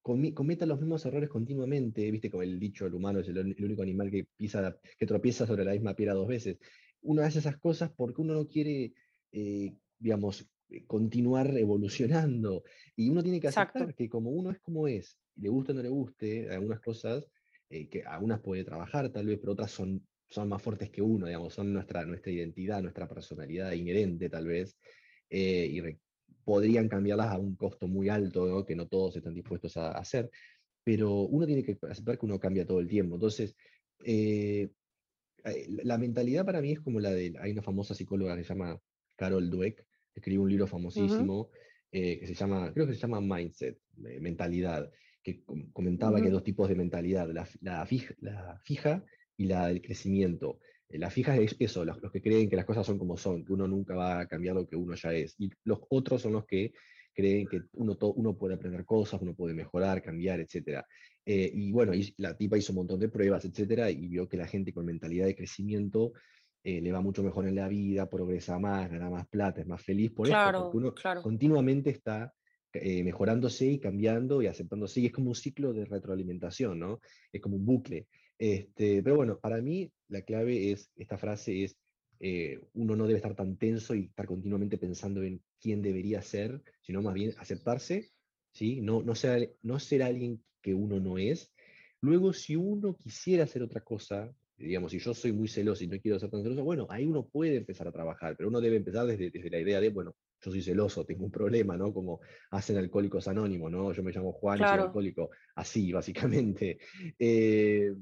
cometa 0.00 0.64
los 0.64 0.80
mismos 0.80 1.04
errores 1.04 1.28
continuamente, 1.28 2.10
viste 2.10 2.30
como 2.30 2.42
el 2.42 2.58
dicho, 2.58 2.86
el 2.86 2.94
humano 2.94 3.20
es 3.20 3.28
el, 3.28 3.54
único 3.62 3.82
animal 3.82 4.10
que, 4.10 4.26
pisa, 4.38 4.74
que 4.98 5.04
tropieza 5.04 5.46
sobre 5.46 5.66
la 5.66 5.72
misma 5.72 5.94
piedra 5.94 6.14
dos 6.14 6.28
veces. 6.28 6.56
Uno 7.02 7.20
hace 7.20 7.40
esas 7.40 7.58
cosas 7.58 7.90
porque 7.94 8.22
uno 8.22 8.32
no 8.32 8.48
quiere, 8.48 8.94
eh, 9.32 9.74
digamos, 9.98 10.48
continuar 10.86 11.54
evolucionando. 11.58 12.62
Y 12.96 13.10
uno 13.10 13.22
tiene 13.22 13.38
que 13.38 13.48
aceptar 13.48 13.94
que 13.94 14.08
como 14.08 14.30
uno 14.30 14.50
es 14.50 14.60
como 14.60 14.88
es, 14.88 15.18
le 15.36 15.50
guste 15.50 15.72
o 15.72 15.74
no 15.74 15.82
le 15.82 15.90
guste, 15.90 16.48
algunas 16.48 16.80
cosas, 16.80 17.28
eh, 17.72 17.88
que 17.88 18.02
algunas 18.04 18.40
puede 18.40 18.64
trabajar 18.64 19.10
tal 19.10 19.26
vez, 19.26 19.38
pero 19.40 19.52
otras 19.52 19.70
son, 19.70 20.06
son 20.28 20.48
más 20.48 20.62
fuertes 20.62 20.90
que 20.90 21.02
uno, 21.02 21.26
digamos, 21.26 21.54
son 21.54 21.72
nuestra, 21.72 22.04
nuestra 22.04 22.30
identidad, 22.30 22.82
nuestra 22.82 23.08
personalidad 23.08 23.72
inherente 23.72 24.28
tal 24.28 24.46
vez. 24.46 24.76
Eh, 25.30 25.66
y 25.70 25.80
podrían 26.44 26.88
cambiarlas 26.88 27.28
a 27.32 27.38
un 27.38 27.56
costo 27.56 27.88
muy 27.88 28.08
alto, 28.08 28.64
que 28.66 28.76
no 28.76 28.86
todos 28.88 29.16
están 29.16 29.34
dispuestos 29.34 29.76
a 29.76 29.92
hacer, 29.92 30.30
pero 30.84 31.22
uno 31.22 31.46
tiene 31.46 31.62
que 31.62 31.78
aceptar 31.88 32.18
que 32.18 32.26
uno 32.26 32.38
cambia 32.38 32.66
todo 32.66 32.80
el 32.80 32.88
tiempo. 32.88 33.14
Entonces, 33.14 33.54
eh, 34.04 34.68
eh, 35.44 35.66
la 35.84 35.98
mentalidad 35.98 36.44
para 36.44 36.60
mí 36.60 36.72
es 36.72 36.80
como 36.80 37.00
la 37.00 37.10
de, 37.10 37.34
hay 37.40 37.52
una 37.52 37.62
famosa 37.62 37.94
psicóloga 37.94 38.36
que 38.36 38.42
se 38.42 38.50
llama 38.50 38.78
Carol 39.16 39.50
Dweck, 39.50 39.84
escribió 40.14 40.42
un 40.42 40.50
libro 40.50 40.66
famosísimo 40.66 41.50
eh, 41.90 42.18
que 42.18 42.26
se 42.26 42.34
llama, 42.34 42.72
creo 42.72 42.86
que 42.86 42.94
se 42.94 43.00
llama 43.00 43.20
Mindset, 43.20 43.78
mentalidad, 43.96 44.90
que 45.22 45.42
comentaba 45.72 46.18
que 46.20 46.26
hay 46.26 46.32
dos 46.32 46.42
tipos 46.42 46.68
de 46.68 46.74
mentalidad, 46.74 47.30
la, 47.30 47.46
la, 47.60 47.86
fija, 47.86 48.14
la 48.20 48.60
fija 48.64 49.04
y 49.36 49.46
la 49.46 49.68
del 49.68 49.80
crecimiento. 49.80 50.60
Eh, 50.88 50.98
la 50.98 51.10
fija 51.10 51.36
es 51.36 51.56
eso, 51.58 51.84
los, 51.84 51.98
que 52.10 52.20
creen 52.20 52.48
que 52.48 52.56
las 52.56 52.64
cosas 52.64 52.86
son 52.86 52.98
como 52.98 53.16
son, 53.16 53.44
que 53.44 53.52
uno 53.52 53.66
nunca 53.66 53.94
va 53.94 54.20
a 54.20 54.26
cambiar 54.26 54.56
lo 54.56 54.66
que 54.66 54.76
uno 54.76 54.94
ya 54.94 55.12
es. 55.12 55.34
Y 55.38 55.50
los 55.64 55.80
otros 55.88 56.22
son 56.22 56.32
los 56.32 56.44
que 56.44 56.72
creen 57.14 57.46
que 57.46 57.62
uno, 57.74 57.96
uno 58.16 58.36
puede 58.36 58.54
aprender 58.54 58.84
cosas, 58.84 59.20
uno 59.22 59.34
puede 59.34 59.54
mejorar, 59.54 60.02
cambiar, 60.02 60.40
etc. 60.40 60.82
Eh, 61.24 61.50
y 61.54 61.70
bueno, 61.72 61.94
y 61.94 62.14
la 62.18 62.36
tipa 62.36 62.58
hizo 62.58 62.72
un 62.72 62.78
montón 62.78 63.00
de 63.00 63.08
pruebas, 63.08 63.44
etc. 63.44 63.90
Y 63.96 64.08
vio 64.08 64.28
que 64.28 64.36
la 64.36 64.46
gente 64.46 64.72
con 64.72 64.86
mentalidad 64.86 65.26
de 65.26 65.36
crecimiento 65.36 66.12
eh, 66.64 66.80
le 66.80 66.92
va 66.92 67.00
mucho 67.00 67.22
mejor 67.22 67.46
en 67.46 67.56
la 67.56 67.68
vida, 67.68 68.08
progresa 68.08 68.58
más, 68.58 68.90
gana 68.90 69.10
más 69.10 69.26
plata, 69.28 69.60
es 69.60 69.66
más 69.66 69.82
feliz 69.82 70.12
por 70.12 70.28
eso, 70.28 70.70
porque 70.70 70.76
uno 70.76 70.94
continuamente 71.22 71.90
está 71.90 72.32
mejorándose 72.72 73.66
y 73.66 73.78
cambiando 73.78 74.42
y 74.42 74.46
aceptándose, 74.46 75.00
y 75.00 75.06
es 75.06 75.12
como 75.12 75.28
un 75.28 75.34
ciclo 75.34 75.72
de 75.72 75.84
retroalimentación, 75.84 76.78
¿no? 76.78 77.00
Es 77.32 77.40
como 77.40 77.56
un 77.56 77.66
bucle. 77.66 78.06
Este, 78.38 79.02
pero 79.02 79.16
bueno, 79.16 79.38
para 79.38 79.60
mí 79.60 79.92
la 80.08 80.22
clave 80.22 80.72
es, 80.72 80.90
esta 80.96 81.16
frase 81.16 81.64
es, 81.64 81.76
eh, 82.18 82.60
uno 82.74 82.96
no 82.96 83.06
debe 83.06 83.18
estar 83.18 83.34
tan 83.34 83.56
tenso 83.56 83.94
y 83.94 84.06
estar 84.06 84.26
continuamente 84.26 84.78
pensando 84.78 85.22
en 85.22 85.42
quién 85.60 85.82
debería 85.82 86.22
ser, 86.22 86.62
sino 86.80 87.02
más 87.02 87.14
bien 87.14 87.34
aceptarse, 87.38 88.10
¿sí? 88.52 88.80
no, 88.80 89.02
no, 89.02 89.14
ser, 89.14 89.56
no 89.62 89.78
ser 89.78 90.02
alguien 90.02 90.42
que 90.60 90.74
uno 90.74 91.00
no 91.00 91.18
es. 91.18 91.52
Luego, 92.00 92.32
si 92.32 92.56
uno 92.56 92.96
quisiera 92.96 93.44
hacer 93.44 93.62
otra 93.62 93.80
cosa, 93.80 94.32
digamos, 94.56 94.92
si 94.92 94.98
yo 94.98 95.14
soy 95.14 95.32
muy 95.32 95.48
celoso 95.48 95.84
y 95.84 95.88
no 95.88 96.00
quiero 96.00 96.18
ser 96.18 96.30
tan 96.30 96.42
celoso, 96.42 96.64
bueno, 96.64 96.86
ahí 96.90 97.04
uno 97.04 97.26
puede 97.26 97.56
empezar 97.56 97.86
a 97.88 97.92
trabajar, 97.92 98.36
pero 98.36 98.48
uno 98.48 98.60
debe 98.60 98.76
empezar 98.76 99.06
desde, 99.06 99.30
desde 99.30 99.50
la 99.50 99.60
idea 99.60 99.80
de, 99.80 99.88
bueno, 99.90 100.14
yo 100.42 100.50
soy 100.50 100.62
celoso, 100.62 101.04
tengo 101.04 101.24
un 101.24 101.30
problema, 101.30 101.76
¿no? 101.76 101.92
Como 101.92 102.20
hacen 102.50 102.76
alcohólicos 102.76 103.28
anónimos, 103.28 103.70
¿no? 103.70 103.92
Yo 103.92 104.02
me 104.02 104.12
llamo 104.12 104.32
Juan 104.32 104.58
y 104.58 104.62
soy 104.64 104.78
alcohólico, 104.78 105.30
así, 105.54 105.92
básicamente. 105.92 106.78
Eh, 107.18 107.92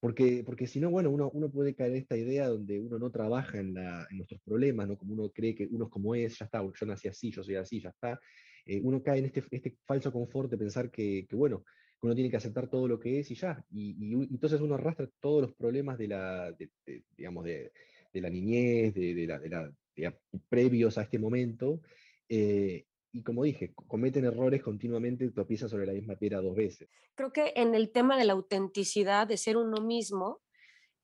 porque, 0.00 0.42
porque 0.44 0.66
si 0.66 0.80
no, 0.80 0.90
bueno, 0.90 1.10
uno, 1.10 1.30
uno 1.32 1.50
puede 1.50 1.74
caer 1.74 1.92
en 1.92 1.96
esta 1.98 2.16
idea 2.16 2.48
donde 2.48 2.80
uno 2.80 2.98
no 2.98 3.10
trabaja 3.10 3.58
en, 3.58 3.74
la, 3.74 4.06
en, 4.10 4.18
nuestros 4.18 4.40
problemas, 4.40 4.88
¿no? 4.88 4.96
Como 4.96 5.12
uno 5.12 5.30
cree 5.30 5.54
que 5.54 5.66
uno 5.70 5.86
es 5.86 5.90
como 5.90 6.14
es, 6.14 6.38
ya 6.38 6.46
está, 6.46 6.62
yo 6.62 6.86
nací 6.86 7.08
así, 7.08 7.30
yo 7.30 7.42
soy 7.42 7.56
así, 7.56 7.80
ya 7.80 7.90
está. 7.90 8.18
Eh, 8.64 8.80
uno 8.82 9.02
cae 9.02 9.18
en 9.18 9.26
este, 9.26 9.44
este 9.50 9.76
falso 9.84 10.12
confort 10.12 10.50
de 10.50 10.58
pensar 10.58 10.90
que, 10.90 11.26
que, 11.28 11.36
bueno, 11.36 11.64
que 12.00 12.06
uno 12.06 12.14
tiene 12.14 12.30
que 12.30 12.36
aceptar 12.36 12.68
todo 12.68 12.88
lo 12.88 12.98
que 12.98 13.20
es 13.20 13.30
y 13.30 13.34
ya. 13.34 13.62
Y, 13.70 13.96
y 13.98 14.12
entonces 14.32 14.60
uno 14.60 14.74
arrastra 14.76 15.08
todos 15.20 15.42
los 15.42 15.54
problemas 15.54 15.98
de 15.98 16.08
la, 16.08 16.52
de, 16.52 16.70
digamos, 17.16 17.44
de, 17.44 17.72
de, 18.12 18.20
la 18.20 18.30
niñez, 18.30 18.94
de, 18.94 19.14
de 19.14 19.26
la, 19.26 19.70
la 19.96 20.14
previos 20.48 20.98
a 20.98 21.02
este 21.02 21.18
momento, 21.18 21.80
eh, 22.28 22.86
y 23.12 23.22
como 23.22 23.44
dije, 23.44 23.72
cometen 23.74 24.24
errores 24.24 24.62
continuamente 24.62 25.24
y 25.24 25.30
tropiezan 25.30 25.68
sobre 25.68 25.86
la 25.86 25.92
misma 25.92 26.16
piedra 26.16 26.40
dos 26.40 26.54
veces. 26.54 26.88
Creo 27.14 27.32
que 27.32 27.52
en 27.56 27.74
el 27.74 27.90
tema 27.90 28.18
de 28.18 28.24
la 28.24 28.34
autenticidad, 28.34 29.26
de 29.26 29.38
ser 29.38 29.56
uno 29.56 29.80
mismo, 29.80 30.42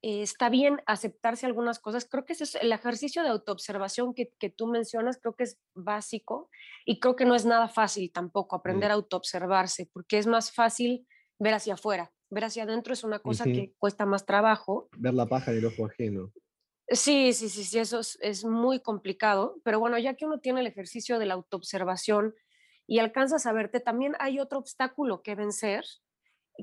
eh, 0.02 0.20
está 0.20 0.50
bien 0.50 0.82
aceptarse 0.84 1.46
algunas 1.46 1.78
cosas. 1.78 2.04
Creo 2.04 2.24
que 2.24 2.34
ese 2.34 2.44
es 2.44 2.56
el 2.56 2.72
ejercicio 2.72 3.22
de 3.22 3.30
autoobservación 3.30 4.14
que, 4.14 4.32
que, 4.38 4.50
tú 4.50 4.66
mencionas, 4.66 5.18
creo 5.18 5.34
que 5.34 5.44
es 5.44 5.58
básico 5.74 6.50
y 6.84 6.98
creo 7.00 7.16
que 7.16 7.24
no 7.24 7.34
es 7.34 7.46
nada 7.46 7.68
fácil 7.68 8.10
tampoco 8.12 8.56
aprender 8.56 8.90
a 8.90 8.94
autoobservarse, 8.94 9.88
porque 9.92 10.18
es 10.18 10.26
más 10.26 10.52
fácil 10.52 11.06
ver 11.38 11.54
hacia 11.54 11.74
afuera. 11.74 12.12
Ver 12.30 12.44
hacia 12.44 12.64
adentro 12.64 12.94
es 12.94 13.04
una 13.04 13.20
cosa 13.20 13.44
que 13.44 13.74
cuesta 13.78 14.06
más 14.06 14.26
trabajo. 14.26 14.88
Ver 14.96 15.14
la 15.14 15.26
paja 15.26 15.52
del 15.52 15.66
ojo 15.66 15.86
ajeno. 15.86 16.32
Sí, 16.92 17.32
sí, 17.32 17.48
sí, 17.48 17.64
sí, 17.64 17.78
eso 17.78 18.00
es, 18.00 18.44
muy 18.44 18.80
complicado, 18.80 19.56
pero 19.64 19.80
bueno, 19.80 19.98
ya 19.98 20.14
que 20.14 20.26
uno 20.26 20.40
tiene 20.40 20.60
el 20.60 20.66
ejercicio 20.66 21.18
de 21.18 21.26
la 21.26 21.34
autoobservación 21.34 22.34
y 22.86 22.98
alcanzas 22.98 23.46
a 23.46 23.52
verte, 23.52 23.80
también 23.80 24.14
hay 24.18 24.38
otro 24.38 24.58
obstáculo 24.58 25.22
que 25.22 25.34
vencer, 25.34 25.84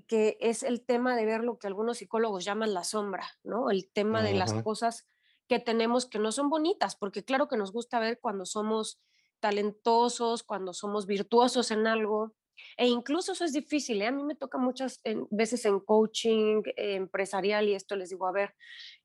que 0.08 0.38
es 0.40 0.62
el 0.62 0.86
tema 0.86 1.16
de 1.16 1.26
ver 1.26 1.44
lo 1.44 1.58
que 1.58 1.66
algunos 1.66 1.98
psicólogos 1.98 2.46
llaman 2.46 2.76
la 2.76 2.84
sombra, 2.84 3.28
¿no? 3.44 3.72
El 3.72 3.90
tema 3.90 4.22
de 4.22 4.34
las 4.36 4.54
cosas 4.54 5.08
que 5.48 5.60
tenemos 5.60 6.06
que 6.06 6.20
no 6.20 6.32
son 6.32 6.50
bonitas, 6.50 6.96
porque 6.96 7.26
claro 7.26 7.48
que 7.48 7.58
nos 7.58 7.72
gusta 7.72 8.00
ver 8.00 8.20
cuando 8.20 8.46
somos 8.46 9.02
talentosos, 9.40 10.44
cuando 10.44 10.74
somos 10.74 11.08
virtuosos 11.08 11.72
en 11.72 11.88
algo, 11.88 12.36
e 12.78 12.88
incluso 12.88 13.34
eso 13.34 13.44
es 13.44 13.52
difícil, 13.52 14.02
¿eh? 14.02 14.08
a 14.08 14.12
mí 14.12 14.24
me 14.24 14.36
toca 14.36 14.58
muchas 14.58 15.02
veces 15.32 15.66
en 15.66 15.80
coaching 15.82 16.64
eh, 16.78 16.96
empresarial 16.96 17.68
y 17.68 17.76
esto 17.76 17.96
les 17.96 18.10
digo, 18.10 18.26
a 18.26 18.32
ver, 18.32 18.56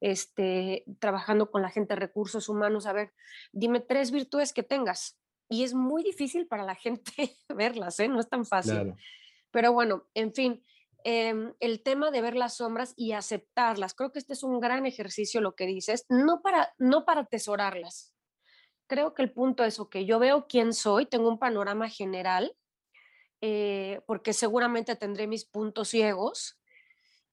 este, 0.00 0.84
trabajando 1.00 1.50
con 1.50 1.62
la 1.62 1.70
gente 1.70 1.94
de 1.94 2.00
recursos 2.00 2.48
humanos, 2.48 2.86
a 2.86 2.92
ver, 2.92 3.12
dime 3.52 3.80
tres 3.80 4.10
virtudes 4.10 4.52
que 4.52 4.62
tengas. 4.62 5.18
Y 5.48 5.64
es 5.64 5.74
muy 5.74 6.02
difícil 6.02 6.46
para 6.46 6.62
la 6.62 6.74
gente 6.74 7.12
verlas, 7.48 7.98
¿eh? 8.00 8.08
no 8.08 8.20
es 8.20 8.28
tan 8.28 8.46
fácil. 8.46 8.94
Pero 9.50 9.72
bueno, 9.72 10.06
en 10.14 10.32
fin, 10.32 10.64
em, 11.04 11.52
el 11.60 11.82
tema 11.82 12.10
de 12.10 12.22
ver 12.22 12.36
las 12.36 12.56
sombras 12.56 12.94
y 12.96 13.12
aceptarlas, 13.12 13.94
creo 13.94 14.12
que 14.12 14.18
este 14.18 14.32
es 14.32 14.42
un 14.42 14.60
gran 14.60 14.86
ejercicio 14.86 15.40
lo 15.40 15.54
que 15.54 15.66
dices, 15.66 16.06
no 16.08 16.42
para, 16.42 16.74
no 16.78 17.04
para 17.04 17.22
atesorarlas. 17.22 18.14
Creo 18.86 19.14
que 19.14 19.22
el 19.22 19.32
punto 19.32 19.64
es, 19.64 19.80
que 19.90 20.06
yo 20.06 20.18
veo 20.18 20.46
quién 20.46 20.72
soy, 20.72 21.06
tengo 21.06 21.28
un 21.28 21.38
panorama 21.38 21.88
general, 21.88 22.56
eh, 23.46 24.00
porque 24.06 24.32
seguramente 24.32 24.96
tendré 24.96 25.26
mis 25.26 25.44
puntos 25.44 25.88
ciegos. 25.88 26.58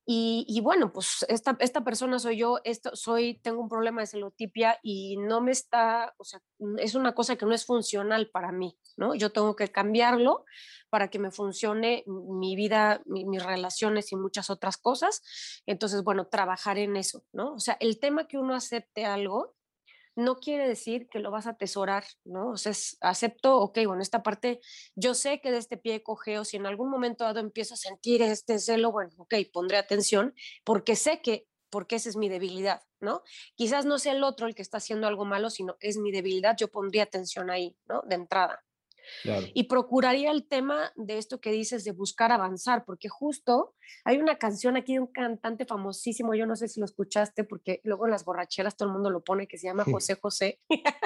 Y, 0.06 0.60
bueno, 0.62 0.92
pues 0.92 1.26
esta, 1.30 1.56
esta 1.62 1.86
persona 1.86 2.20
soy 2.20 2.36
yo, 2.36 2.60
esto, 2.66 2.94
soy, 2.98 3.36
tengo 3.36 3.62
un 3.62 3.70
problema 3.70 4.02
de 4.02 4.08
celotipia 4.08 4.78
y 4.84 5.16
no 5.16 5.40
me 5.40 5.52
está, 5.52 6.14
o 6.18 6.26
sea, 6.26 6.42
es 6.80 6.96
una 6.96 7.16
cosa 7.16 7.38
que 7.38 7.46
no 7.46 7.54
es 7.54 7.66
funcional 7.66 8.30
para 8.30 8.52
mí, 8.52 8.78
¿no? 8.98 9.16
Yo 9.16 9.32
tengo 9.32 9.56
que 9.56 9.70
cambiarlo 9.70 10.44
para 10.90 11.08
que 11.10 11.18
me 11.18 11.32
funcione 11.32 12.04
mi 12.08 12.58
vida, 12.58 13.02
mis 13.06 13.42
relaciones 13.42 14.12
y 14.12 14.18
muchas 14.18 14.50
otras 14.50 14.76
cosas. 14.76 15.22
Entonces, 15.66 16.04
bueno, 16.04 16.28
trabajar 16.28 16.78
en 16.78 16.98
eso, 16.98 17.24
¿no? 17.32 17.54
O 17.54 17.60
sea, 17.60 17.78
el 17.80 17.98
tema 18.02 18.28
que 18.28 18.38
uno 18.38 18.54
acepte 18.54 19.06
algo 19.06 19.56
no 20.24 20.38
quiere 20.38 20.68
decir 20.68 21.08
que 21.10 21.20
lo 21.20 21.32
vas 21.32 21.48
a 21.48 21.52
atesorar, 21.52 22.06
¿no? 22.24 22.52
O 22.52 22.58
sea, 22.58 22.74
acepto, 23.02 23.58
ok, 23.60 23.80
bueno, 23.86 24.02
esta 24.02 24.24
parte, 24.24 24.62
yo 24.96 25.14
sé 25.14 25.42
que 25.42 25.52
de 25.52 25.58
este 25.58 25.78
pie 25.78 26.04
cogeo, 26.04 26.46
si 26.46 26.58
en 26.58 26.66
algún 26.66 26.90
momento 26.90 27.24
dado 27.24 27.40
empiezo 27.40 27.74
a 27.74 27.78
sentir 27.78 28.22
este 28.22 28.60
celo, 28.60 28.92
bueno, 28.92 29.12
ok, 29.18 29.36
pondré 29.52 29.78
atención, 29.78 30.34
porque 30.64 30.96
sé 30.96 31.22
que, 31.22 31.48
porque 31.70 31.96
esa 31.96 32.10
es 32.10 32.18
mi 32.18 32.30
debilidad, 32.30 32.82
¿no? 33.00 33.24
Quizás 33.56 33.86
no 33.86 34.00
sea 34.00 34.14
el 34.14 34.24
otro 34.24 34.48
el 34.48 34.56
que 34.56 34.62
está 34.62 34.78
haciendo 34.78 35.08
algo 35.08 35.26
malo, 35.26 35.50
sino 35.50 35.78
es 35.80 35.98
mi 35.98 36.12
debilidad, 36.12 36.56
yo 36.58 36.70
pondría 36.70 37.04
atención 37.04 37.50
ahí, 37.50 37.78
¿no? 37.88 38.02
De 38.06 38.16
entrada. 38.16 38.64
Y 39.54 39.64
procuraría 39.64 40.32
el 40.32 40.48
tema 40.48 40.92
de 40.96 41.18
esto 41.18 41.40
que 41.40 41.52
dices 41.52 41.84
de 41.84 41.92
buscar 41.92 42.32
avanzar, 42.32 42.86
porque 42.86 43.10
justo 43.10 43.74
hay 44.06 44.18
una 44.18 44.38
canción 44.38 44.78
aquí 44.78 44.94
de 44.94 45.02
un 45.02 45.08
cantante 45.08 45.66
famosísimo, 45.66 46.34
yo 46.34 46.46
no 46.46 46.56
sé 46.56 46.68
si 46.68 46.80
lo 46.80 46.86
escuchaste, 46.86 47.44
porque 47.44 47.82
luego 47.84 48.06
en 48.06 48.12
las 48.12 48.26
borracheras 48.26 48.76
todo 48.76 48.90
el 48.90 48.94
mundo 48.94 49.10
lo 49.10 49.24
pone, 49.24 49.48
que 49.48 49.58
se 49.58 49.68
llama 49.68 49.84
José 50.02 50.16
José. 50.16 50.60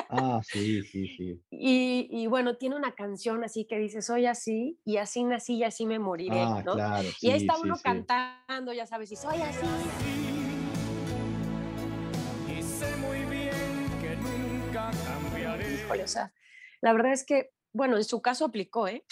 ah, 0.09 0.41
sí, 0.47 0.81
sí, 0.83 1.07
sí. 1.15 1.41
Y, 1.51 2.07
y, 2.11 2.27
bueno, 2.27 2.57
tiene 2.57 2.75
una 2.75 2.93
canción 2.93 3.43
así 3.43 3.65
que 3.65 3.77
dice, 3.77 4.01
soy 4.01 4.25
así, 4.25 4.79
y 4.85 4.97
así 4.97 5.23
nací 5.23 5.55
y 5.55 5.63
así 5.63 5.85
me 5.85 5.99
moriré, 5.99 6.41
ah, 6.41 6.61
¿no? 6.65 6.73
Claro, 6.73 7.07
y 7.21 7.29
ahí 7.29 7.41
está 7.41 7.57
uno 7.57 7.75
cantando, 7.81 8.73
ya 8.73 8.85
sabes, 8.85 9.11
y 9.11 9.15
soy 9.15 9.41
así. 9.41 9.65
Y 12.47 12.61
sé 12.61 12.95
muy 12.97 13.19
bien 13.25 13.51
que 14.01 14.15
nunca 14.15 14.91
cambiaré. 15.05 15.75
Híjole, 15.75 16.03
o 16.03 16.07
sea, 16.07 16.33
la 16.81 16.93
verdad 16.93 17.13
es 17.13 17.25
que 17.25 17.51
bueno, 17.75 17.97
en 17.97 18.05
su 18.05 18.21
caso 18.21 18.45
aplicó, 18.45 18.87
¿eh? 18.87 19.03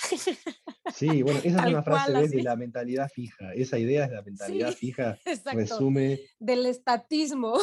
Sí, 0.93 1.21
bueno, 1.21 1.39
esa 1.43 1.63
es 1.63 1.65
una 1.65 1.83
frase 1.83 2.29
de 2.29 2.43
la 2.43 2.55
mentalidad 2.55 3.09
fija. 3.09 3.53
Esa 3.53 3.77
idea 3.77 4.05
es 4.05 4.11
la 4.11 4.21
mentalidad 4.21 4.71
fija. 4.71 5.19
Exacto. 5.25 5.59
Resume. 5.59 6.21
Del 6.39 6.65
estatismo. 6.65 7.59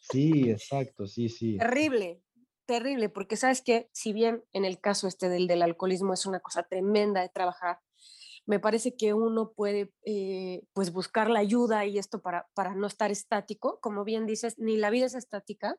Sí, 0.00 0.50
exacto, 0.50 1.06
sí, 1.06 1.30
sí. 1.30 1.56
Terrible, 1.56 2.22
terrible, 2.66 3.08
porque 3.08 3.36
sabes 3.36 3.62
que 3.62 3.88
si 3.92 4.12
bien 4.12 4.44
en 4.52 4.66
el 4.66 4.80
caso 4.80 5.08
este 5.08 5.30
del, 5.30 5.46
del 5.46 5.62
alcoholismo 5.62 6.12
es 6.12 6.26
una 6.26 6.40
cosa 6.40 6.62
tremenda 6.62 7.22
de 7.22 7.30
trabajar, 7.30 7.80
me 8.48 8.58
parece 8.58 8.96
que 8.96 9.12
uno 9.12 9.52
puede 9.52 9.92
eh, 10.06 10.62
pues 10.72 10.90
buscar 10.90 11.28
la 11.28 11.40
ayuda 11.40 11.84
y 11.84 11.98
esto 11.98 12.22
para, 12.22 12.48
para 12.54 12.74
no 12.74 12.86
estar 12.86 13.10
estático. 13.10 13.78
Como 13.82 14.04
bien 14.04 14.24
dices, 14.24 14.58
ni 14.58 14.78
la 14.78 14.88
vida 14.88 15.04
es 15.04 15.14
estática, 15.14 15.76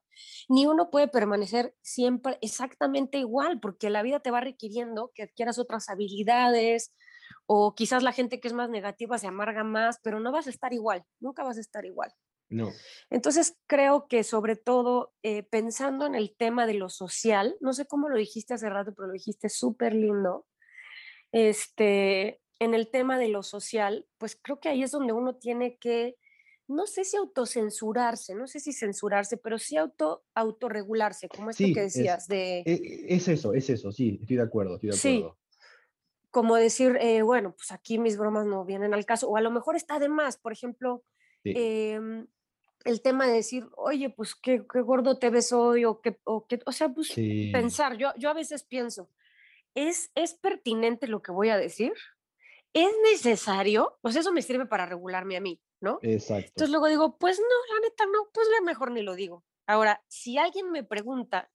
ni 0.48 0.68
uno 0.68 0.92
puede 0.92 1.08
permanecer 1.08 1.74
siempre 1.82 2.38
exactamente 2.42 3.18
igual, 3.18 3.60
porque 3.60 3.90
la 3.90 4.04
vida 4.04 4.20
te 4.20 4.30
va 4.30 4.42
requiriendo 4.42 5.12
que 5.16 5.24
adquieras 5.24 5.58
otras 5.58 5.90
habilidades 5.90 6.94
o 7.48 7.74
quizás 7.74 8.04
la 8.04 8.12
gente 8.12 8.40
que 8.40 8.48
es 8.48 8.54
más 8.54 8.70
negativa 8.70 9.18
se 9.18 9.26
amarga 9.26 9.64
más, 9.64 10.00
pero 10.04 10.20
no 10.20 10.32
vas 10.32 10.46
a 10.46 10.52
estar 10.52 10.72
igual, 10.72 11.04
nunca 11.20 11.44
vas 11.44 11.58
a 11.58 11.62
estar 11.62 11.86
igual. 11.86 12.14
No. 12.50 12.70
Entonces 13.10 13.58
creo 13.66 14.08
que 14.08 14.24
sobre 14.24 14.56
todo 14.56 15.12
eh, 15.24 15.42
pensando 15.42 16.06
en 16.06 16.14
el 16.14 16.36
tema 16.36 16.68
de 16.68 16.76
lo 16.76 16.90
social, 16.90 17.56
no 17.62 17.74
sé 17.74 17.88
cómo 17.88 18.10
lo 18.10 18.18
dijiste 18.18 18.54
hace 18.54 18.70
rato, 18.70 18.94
pero 18.96 19.08
lo 19.08 19.14
dijiste 19.14 19.50
súper 19.50 19.96
lindo, 19.96 20.46
este, 21.32 22.42
en 22.60 22.74
el 22.74 22.90
tema 22.90 23.18
de 23.18 23.30
lo 23.30 23.42
social, 23.42 24.06
pues 24.18 24.38
creo 24.42 24.60
que 24.60 24.70
ahí 24.70 24.84
es 24.84 24.92
donde 24.92 25.14
uno 25.14 25.36
tiene 25.36 25.78
que, 25.78 26.18
no 26.68 26.86
sé 26.86 27.06
si 27.06 27.16
autocensurarse, 27.18 28.36
no 28.36 28.48
sé 28.48 28.60
si 28.60 28.74
censurarse, 28.74 29.38
pero 29.38 29.58
sí 29.58 29.78
auto, 29.78 30.24
autorregularse, 30.36 31.30
como 31.30 31.50
esto 31.50 31.64
que 31.74 31.82
decías 31.82 32.24
es, 32.24 32.28
de... 32.28 32.60
E, 32.60 33.06
es, 33.16 33.28
eso, 33.30 33.54
es 33.54 33.70
eso, 33.70 33.92
sí, 33.92 34.20
estoy 34.22 34.36
de 34.36 34.44
acuerdo, 34.44 34.76
estoy 34.76 34.90
de 34.90 34.96
acuerdo. 34.96 35.38
Sí, 35.38 35.40
como 36.32 36.56
decir, 36.56 36.98
eh, 37.02 37.22
bueno, 37.22 37.54
pues 37.56 37.72
aquí 37.72 37.98
mis 37.98 38.18
bromas 38.18 38.46
no 38.46 38.66
vienen 38.66 38.94
al 38.94 39.06
caso, 39.06 39.30
o 39.30 39.38
a 39.38 39.42
lo 39.42 39.52
mejor 39.52 39.76
está 39.76 39.98
de 39.98 40.10
más, 40.10 40.38
por 40.38 40.52
ejemplo, 40.52 41.04
em, 41.44 42.28
el 42.86 43.02
tema 43.02 43.26
de 43.26 43.34
decir, 43.34 43.68
oye, 43.78 44.10
pues 44.10 44.36
qué, 44.36 44.64
qué, 44.72 44.82
gordo 44.82 45.18
te 45.18 45.30
ves 45.30 45.52
hoy, 45.52 45.86
o 45.86 46.02
qué, 46.02 46.20
o, 46.26 46.46
qué, 46.46 46.60
o 46.66 46.72
sea, 46.72 46.90
pues 46.90 47.14
pensar, 47.52 47.98
yo, 47.98 48.12
yo 48.18 48.30
a 48.30 48.34
veces 48.34 48.64
pienso, 48.64 49.10
¿es, 49.74 50.12
¿es 50.14 50.34
pertinente 50.34 51.08
lo 51.08 51.22
que 51.22 51.32
voy 51.32 51.50
a 51.50 51.58
decir? 51.58 51.94
¿Es 52.74 52.90
necesario? 53.12 53.98
Pues 54.02 54.16
eso 54.16 54.32
me 54.32 54.42
sirve 54.42 54.66
para 54.66 54.86
regularme 54.86 55.38
a 55.38 55.42
mí, 55.42 55.62
¿no? 55.82 56.00
Exacto. 56.02 56.48
Entonces 56.48 56.70
luego 56.70 56.88
digo, 56.88 57.18
pues 57.18 57.40
no, 57.40 57.76
la 57.76 57.82
neta 57.82 58.06
no, 58.06 58.30
pues 58.34 58.48
mejor 58.64 58.92
ni 58.92 59.02
lo 59.02 59.16
digo. 59.16 59.46
Ahora, 59.68 60.04
si 60.08 60.38
alguien 60.38 60.72
me 60.72 60.84
pregunta, 60.84 61.52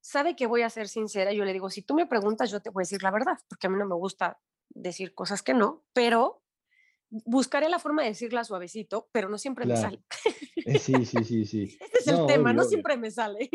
sabe 0.00 0.36
que 0.36 0.46
voy 0.46 0.62
a 0.62 0.70
ser 0.70 0.88
sincera, 0.88 1.32
yo 1.32 1.44
le 1.44 1.52
digo, 1.52 1.70
si 1.70 1.82
tú 1.82 1.94
me 1.94 2.06
preguntas, 2.06 2.50
yo 2.50 2.60
te 2.60 2.70
voy 2.70 2.82
a 2.82 2.84
decir 2.84 3.02
la 3.02 3.10
verdad, 3.10 3.38
porque 3.48 3.66
a 3.66 3.70
mí 3.70 3.78
no 3.78 3.86
me 3.86 3.94
gusta 3.94 4.38
decir 4.70 5.14
cosas 5.14 5.42
que 5.42 5.54
no, 5.54 5.84
pero 5.92 6.42
buscaré 7.10 7.68
la 7.68 7.78
forma 7.78 8.02
de 8.02 8.10
decirla 8.10 8.44
suavecito, 8.44 9.08
pero 9.12 9.28
no 9.28 9.38
siempre 9.38 9.66
me 9.66 9.76
sale. 9.76 10.02
Eh, 10.66 10.78
sí, 10.78 11.06
sí, 11.06 11.24
sí, 11.24 11.44
sí. 11.46 11.78
Este 11.80 11.98
es 11.98 12.06
el 12.08 12.26
tema, 12.26 12.52
no 12.52 12.64
siempre 12.64 12.96
me 12.96 13.10
sale. 13.10 13.48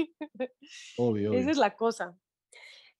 Obvio, 0.98 1.34
Esa 1.34 1.52
es 1.52 1.58
la 1.58 1.76
cosa. 1.76 2.18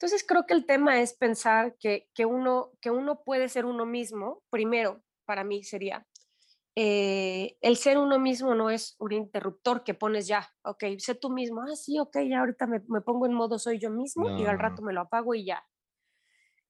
Entonces 0.04 0.26
creo 0.28 0.46
que 0.46 0.54
el 0.54 0.66
tema 0.66 1.00
es 1.00 1.14
pensar 1.14 1.78
que, 1.80 2.10
que, 2.14 2.26
uno, 2.26 2.74
que 2.82 2.92
uno 2.92 3.24
puede 3.24 3.48
ser 3.48 3.64
uno 3.64 3.86
mismo. 3.86 4.44
Primero, 4.50 5.02
para 5.24 5.46
mí 5.46 5.64
sería, 5.64 6.06
eh, 6.76 7.56
el 7.62 7.78
ser 7.78 7.98
uno 7.98 8.20
mismo 8.20 8.54
no 8.54 8.70
es 8.70 8.98
un 9.00 9.14
interruptor 9.14 9.86
que 9.86 9.94
pones 9.94 10.28
ya, 10.28 10.52
ok, 10.66 10.84
sé 10.98 11.16
tú 11.16 11.30
mismo, 11.30 11.62
ah, 11.62 11.78
sí, 11.78 12.00
ok, 12.00 12.18
ya 12.28 12.42
ahorita 12.42 12.68
me, 12.68 12.82
me 12.90 13.00
pongo 13.00 13.28
en 13.28 13.34
modo 13.34 13.58
soy 13.58 13.80
yo 13.80 13.92
mismo 13.92 14.30
y 14.38 14.46
al 14.46 14.60
rato 14.60 14.82
me 14.82 14.92
lo 14.92 15.00
apago 15.00 15.36
y 15.36 15.46
ya. 15.46 15.64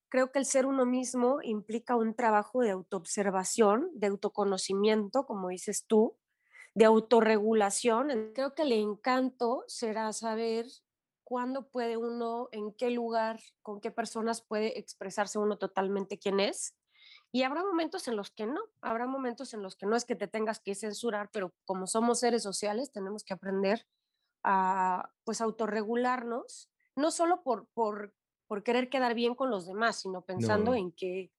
Creo 0.10 0.32
que 0.32 0.38
el 0.38 0.46
ser 0.46 0.67
uno 0.67 0.86
mismo 0.86 1.39
implica 1.41 1.96
un 1.96 2.13
trabajo 2.13 2.62
de 2.62 2.69
autoobservación, 2.69 3.89
de 3.96 4.06
autoconocimiento, 4.06 5.26
como 5.26 5.50
dices 5.50 5.88
tú, 5.88 6.19
de 6.76 6.86
autorregulación. 6.86 8.32
Creo 8.36 8.54
que 8.54 8.62
el 8.62 8.74
encanto 8.74 9.63
será 9.65 10.13
saber 10.13 10.67
cuándo 11.34 11.67
puede 11.67 11.98
uno, 11.98 12.48
en 12.52 12.74
qué 12.74 12.91
lugar, 12.91 13.39
con 13.63 13.82
qué 13.82 13.89
personas 13.89 14.43
puede 14.43 14.78
expresarse 14.78 15.39
uno 15.39 15.58
totalmente 15.58 16.19
quién 16.19 16.39
es. 16.39 16.76
Y 17.32 17.41
habrá 17.41 17.63
momentos 17.63 18.08
en 18.08 18.15
los 18.15 18.30
que 18.30 18.46
no, 18.46 18.62
habrá 18.82 19.08
momentos 19.08 19.56
en 19.56 19.63
los 19.63 19.76
que 19.76 19.88
no 19.88 19.96
es 19.96 20.06
que 20.06 20.15
te 20.15 20.28
tengas 20.28 20.60
que 20.60 20.76
censurar, 20.76 21.32
pero 21.34 21.52
como 21.65 21.88
somos 21.88 22.19
seres 22.19 22.43
sociales 22.43 22.91
tenemos 22.91 23.24
que 23.24 23.34
aprender 23.34 23.88
a 24.43 25.10
pues 25.24 25.41
autorregularnos, 25.41 26.69
no 26.96 27.10
solo 27.10 27.41
por, 27.41 27.67
por, 27.74 28.13
por 28.46 28.62
querer 28.62 28.91
quedar 28.91 29.15
bien 29.15 29.34
con 29.34 29.50
los 29.50 29.65
demás, 29.65 30.02
sino 30.02 30.22
pensando 30.22 30.76
en 30.76 30.91
que 30.91 31.32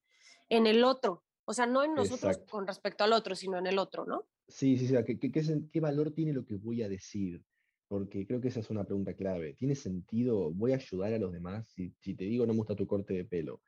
en 0.49 0.67
el 0.67 0.83
otro, 0.83 1.23
o 1.45 1.55
sea, 1.55 1.67
no 1.67 1.85
en 1.85 1.95
nosotros 1.95 2.39
con 2.51 2.67
respecto 2.67 3.05
al 3.05 3.13
otro, 3.13 3.37
sino 3.37 3.59
en 3.59 3.69
el 3.69 3.79
otro, 3.79 4.07
¿no? 4.07 4.27
Sí, 4.49 4.77
sí, 4.77 4.89
sí, 4.89 4.97
¿qué, 5.07 5.21
qué, 5.21 5.31
qué 5.71 5.81
valor 5.81 6.11
tiene 6.11 6.33
lo 6.33 6.45
que 6.45 6.57
voy 6.57 6.83
a 6.83 6.89
decir? 6.89 7.45
Porque 7.89 8.27
creo 8.27 8.41
que 8.41 8.49
esa 8.49 8.61
es 8.61 8.71
una 8.71 8.85
pregunta 8.85 9.15
clave. 9.15 9.55
¿Tiene 9.55 9.75
sentido? 9.75 10.51
¿Voy 10.53 10.73
a 10.73 10.77
ayudar 10.77 11.13
a 11.13 11.19
los 11.19 11.33
demás 11.33 11.69
si, 11.69 11.91
te 11.91 12.25
digo 12.25 12.47
no 12.47 12.53
me 12.53 12.59
gusta 12.59 12.77
tu 12.77 12.87
corte 12.87 13.15
de 13.15 13.25
pelo? 13.25 13.63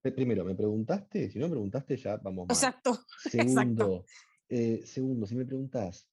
Primero, 0.00 0.44
¿me 0.44 0.54
preguntaste? 0.54 1.30
Si 1.30 1.38
no 1.38 1.46
me 1.46 1.52
preguntaste, 1.52 1.96
ya 1.96 2.16
vamos 2.16 2.46
mal. 2.46 2.56
Exacto. 2.56 2.98
Segundo, 3.30 4.04
eh, 4.48 4.80
segundo, 4.84 5.26
si 5.26 5.34
me 5.34 5.44
preguntas, 5.44 6.08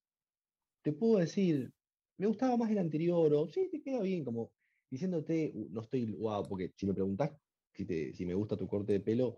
te 0.81 0.91
puedo 0.91 1.19
decir, 1.19 1.71
me 2.17 2.27
gustaba 2.27 2.57
más 2.57 2.69
el 2.71 2.79
anterior, 2.79 3.33
o 3.33 3.47
sí, 3.47 3.69
te 3.71 3.81
queda 3.81 4.01
bien, 4.01 4.25
como 4.25 4.51
diciéndote, 4.89 5.53
no 5.69 5.81
estoy 5.81 6.11
wow, 6.11 6.43
porque 6.43 6.73
si 6.75 6.85
me 6.85 6.93
preguntas 6.93 7.31
si, 7.73 8.13
si 8.13 8.25
me 8.25 8.33
gusta 8.33 8.57
tu 8.57 8.67
corte 8.67 8.93
de 8.93 8.99
pelo, 8.99 9.37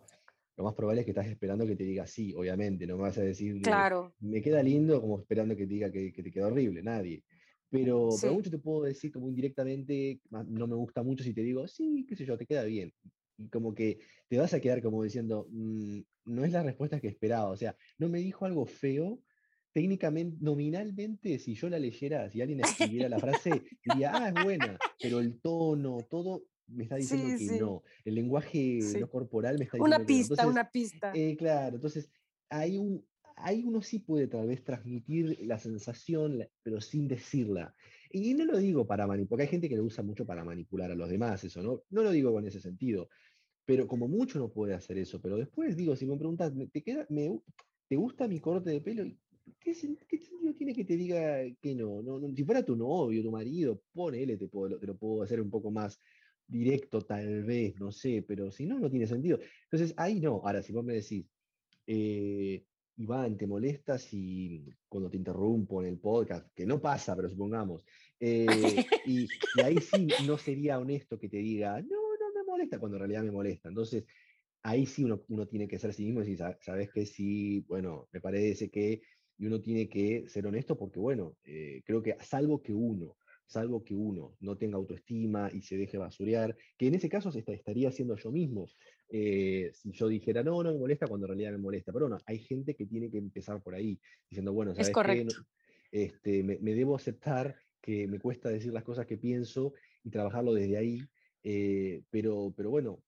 lo 0.55 0.63
más 0.63 0.73
probable 0.73 1.01
es 1.01 1.05
que 1.05 1.11
estás 1.11 1.27
esperando 1.27 1.65
que 1.65 1.75
te 1.75 1.83
diga 1.83 2.07
sí, 2.07 2.33
obviamente, 2.35 2.87
no 2.87 2.97
me 2.97 3.03
vas 3.03 3.17
a 3.17 3.21
decir, 3.21 3.61
claro. 3.61 4.15
me 4.19 4.41
queda 4.41 4.63
lindo 4.63 4.99
como 5.01 5.19
esperando 5.19 5.55
que 5.55 5.67
te 5.67 5.73
diga 5.73 5.91
que, 5.91 6.11
que 6.11 6.23
te 6.23 6.31
queda 6.31 6.47
horrible, 6.47 6.81
nadie. 6.81 7.23
Pero, 7.69 8.09
pero 8.21 8.33
mucho 8.33 8.49
te 8.49 8.59
puedo 8.59 8.83
decir 8.83 9.11
como 9.11 9.27
indirectamente, 9.27 10.21
no 10.29 10.67
me 10.67 10.75
gusta 10.75 11.03
mucho 11.03 11.23
si 11.23 11.33
te 11.33 11.41
digo, 11.41 11.67
sí, 11.67 12.05
qué 12.07 12.15
sé 12.15 12.25
yo, 12.25 12.37
te 12.37 12.45
queda 12.45 12.63
bien. 12.63 12.93
Y 13.37 13.49
como 13.49 13.75
que 13.75 13.99
te 14.29 14.37
vas 14.37 14.53
a 14.53 14.59
quedar 14.59 14.81
como 14.81 15.03
diciendo, 15.03 15.47
mm, 15.51 15.99
no 16.25 16.45
es 16.45 16.51
la 16.51 16.63
respuesta 16.63 16.99
que 16.99 17.07
esperaba. 17.07 17.49
O 17.49 17.57
sea, 17.57 17.75
no 17.97 18.09
me 18.09 18.19
dijo 18.19 18.45
algo 18.45 18.65
feo. 18.65 19.21
Técnicamente, 19.73 20.37
nominalmente, 20.39 21.37
si 21.37 21.53
yo 21.53 21.69
la 21.69 21.77
leyera, 21.77 22.31
si 22.31 22.41
alguien 22.41 22.61
escribiera 22.61 23.09
la 23.09 23.19
frase, 23.19 23.51
diría, 23.85 24.11
ah, 24.15 24.29
es 24.29 24.43
buena, 24.43 24.75
pero 24.99 25.19
el 25.19 25.39
tono, 25.39 25.99
todo 26.09 26.45
me 26.65 26.83
está 26.83 26.95
diciendo 26.95 27.37
que 27.37 27.59
no. 27.59 27.83
El 28.03 28.15
lenguaje 28.15 28.79
no 28.99 29.09
corporal 29.09 29.57
me 29.59 29.65
está 29.65 29.77
diciendo 29.77 29.97
una 29.97 30.05
pista, 30.05 30.43
no. 30.43 30.49
una 30.49 30.71
pista. 30.71 31.11
Eh, 31.13 31.35
claro, 31.37 31.75
entonces 31.75 32.09
hay 32.49 32.77
un, 32.77 33.05
ahí 33.37 33.63
uno 33.65 33.81
sí 33.81 33.99
puede 33.99 34.27
tal 34.27 34.47
vez 34.47 34.63
transmitir 34.63 35.37
la 35.45 35.59
sensación, 35.59 36.47
pero 36.63 36.81
sin 36.81 37.07
decirla. 37.07 37.73
Y 38.11 38.33
no 38.33 38.45
lo 38.45 38.57
digo 38.57 38.85
para 38.87 39.07
manipular, 39.07 39.29
porque 39.29 39.43
hay 39.43 39.49
gente 39.49 39.69
que 39.69 39.77
lo 39.77 39.83
usa 39.83 40.03
mucho 40.03 40.25
para 40.25 40.43
manipular 40.43 40.91
a 40.91 40.95
los 40.95 41.09
demás, 41.09 41.43
eso, 41.43 41.61
¿no? 41.61 41.83
No 41.89 42.03
lo 42.03 42.11
digo 42.11 42.31
con 42.33 42.45
ese 42.45 42.59
sentido, 42.59 43.09
pero 43.65 43.87
como 43.87 44.07
mucho 44.07 44.39
no 44.39 44.49
puede 44.49 44.73
hacer 44.73 44.97
eso. 44.97 45.21
Pero 45.21 45.37
después 45.37 45.75
digo, 45.75 45.95
si 45.95 46.05
me 46.05 46.17
preguntas, 46.17 46.53
¿te, 46.71 46.81
queda, 46.83 47.05
me, 47.09 47.39
¿te 47.87 47.95
gusta 47.95 48.27
mi 48.27 48.39
corte 48.39 48.71
de 48.71 48.81
pelo? 48.81 49.05
¿Qué, 49.59 49.73
sentido 49.73 50.53
tiene 50.57 50.73
que 50.73 50.83
te 50.83 50.97
diga 50.97 51.39
que 51.61 51.75
no? 51.75 52.01
no, 52.01 52.19
si 52.35 52.43
fuera 52.43 52.63
tu 52.63 52.75
novio, 52.75 53.23
tu 53.23 53.31
marido, 53.31 53.81
ponele, 53.93 54.37
te, 54.37 54.49
lo 54.87 54.97
puedo 54.97 55.23
hacer 55.23 55.39
un 55.41 55.49
poco 55.49 55.71
más 55.71 55.99
directo 56.47 57.01
tal 57.01 57.43
vez, 57.43 57.75
no 57.79 57.91
sé, 57.91 58.23
pero 58.27 58.51
si 58.51 58.65
no, 58.65 58.79
no 58.79 58.89
tiene 58.89 59.07
sentido. 59.07 59.39
Entonces, 59.63 59.93
ahí 59.97 60.19
no. 60.19 60.41
Ahora, 60.43 60.63
si 60.63 60.73
vos 60.73 60.83
me 60.83 60.93
decís, 60.93 61.25
eh, 61.85 62.65
Iván, 62.97 63.37
¿te 63.37 63.45
molesta 63.45 63.99
si 63.99 64.65
cuando 64.89 65.09
te 65.09 65.17
interrumpo 65.17 65.81
en 65.81 65.89
el 65.89 65.99
podcast, 65.99 66.51
que 66.55 66.65
no 66.65 66.81
pasa, 66.81 67.15
pero 67.15 67.29
supongamos, 67.29 67.85
eh, 68.19 68.45
y, 69.05 69.27
ahí 69.63 69.77
sí 69.77 70.07
no 70.25 70.37
sería 70.37 70.79
honesto 70.79 71.19
que 71.19 71.29
te 71.29 71.37
diga, 71.37 71.79
no, 71.81 71.95
no 72.19 72.33
me 72.33 72.43
molesta, 72.43 72.79
cuando 72.79 72.97
en 72.97 73.01
realidad 73.01 73.23
me 73.23 73.31
molesta. 73.31 73.69
Entonces, 73.69 74.05
ahí 74.63 74.87
sí 74.87 75.03
uno, 75.03 75.23
uno 75.29 75.47
tiene 75.47 75.67
que 75.67 75.77
ser 75.77 75.93
sí 75.93 76.05
mismo 76.05 76.21
y 76.21 76.31
decir, 76.31 76.43
sabes 76.61 76.89
que 76.91 77.05
sí, 77.05 77.63
bueno, 77.67 78.07
me 78.11 78.19
parece 78.19 78.69
que, 78.69 79.01
y 79.37 79.45
uno 79.45 79.61
tiene 79.61 79.87
que 79.87 80.27
ser 80.27 80.47
honesto 80.47 80.75
porque, 80.75 80.99
bueno, 80.99 81.37
eh, 81.43 81.83
creo 81.85 82.01
que 82.01 82.17
salvo 82.19 82.63
que 82.63 82.73
uno 82.73 83.15
salvo 83.47 83.83
que 83.83 83.95
uno 83.95 84.35
no 84.41 84.57
tenga 84.57 84.75
autoestima 84.77 85.49
y 85.51 85.61
se 85.61 85.77
deje 85.77 85.97
basurear, 85.97 86.55
que 86.77 86.87
en 86.87 86.95
ese 86.95 87.09
caso 87.09 87.29
estaría 87.29 87.91
siendo 87.91 88.15
yo 88.17 88.31
mismo. 88.31 88.67
Eh, 89.09 89.71
si 89.73 89.91
yo 89.91 90.07
dijera, 90.07 90.43
no, 90.43 90.61
no 90.63 90.73
me 90.73 90.79
molesta, 90.79 91.07
cuando 91.07 91.25
en 91.25 91.29
realidad 91.29 91.51
me 91.51 91.57
molesta. 91.57 91.93
Pero 91.93 92.09
no, 92.09 92.17
hay 92.25 92.39
gente 92.39 92.75
que 92.75 92.85
tiene 92.85 93.09
que 93.09 93.17
empezar 93.17 93.61
por 93.61 93.75
ahí, 93.75 93.99
diciendo, 94.29 94.53
bueno, 94.53 94.73
¿sabes 94.73 94.89
es 94.89 94.93
correcto. 94.93 95.35
Este, 95.91 96.43
me, 96.43 96.57
debo 96.57 96.95
aceptar 96.95 97.55
que 97.81 98.07
me 98.07 98.19
cuesta 98.19 98.49
decir 98.49 98.73
las 98.73 98.83
cosas 98.83 99.05
que 99.05 99.17
pienso 99.17 99.73
y 100.03 100.09
trabajarlo 100.09 100.53
desde 100.53 100.77
ahí. 100.77 101.01
Eh, 101.43 102.03
pero, 102.09 102.53
pero 102.55 102.69
bueno, 102.69 103.01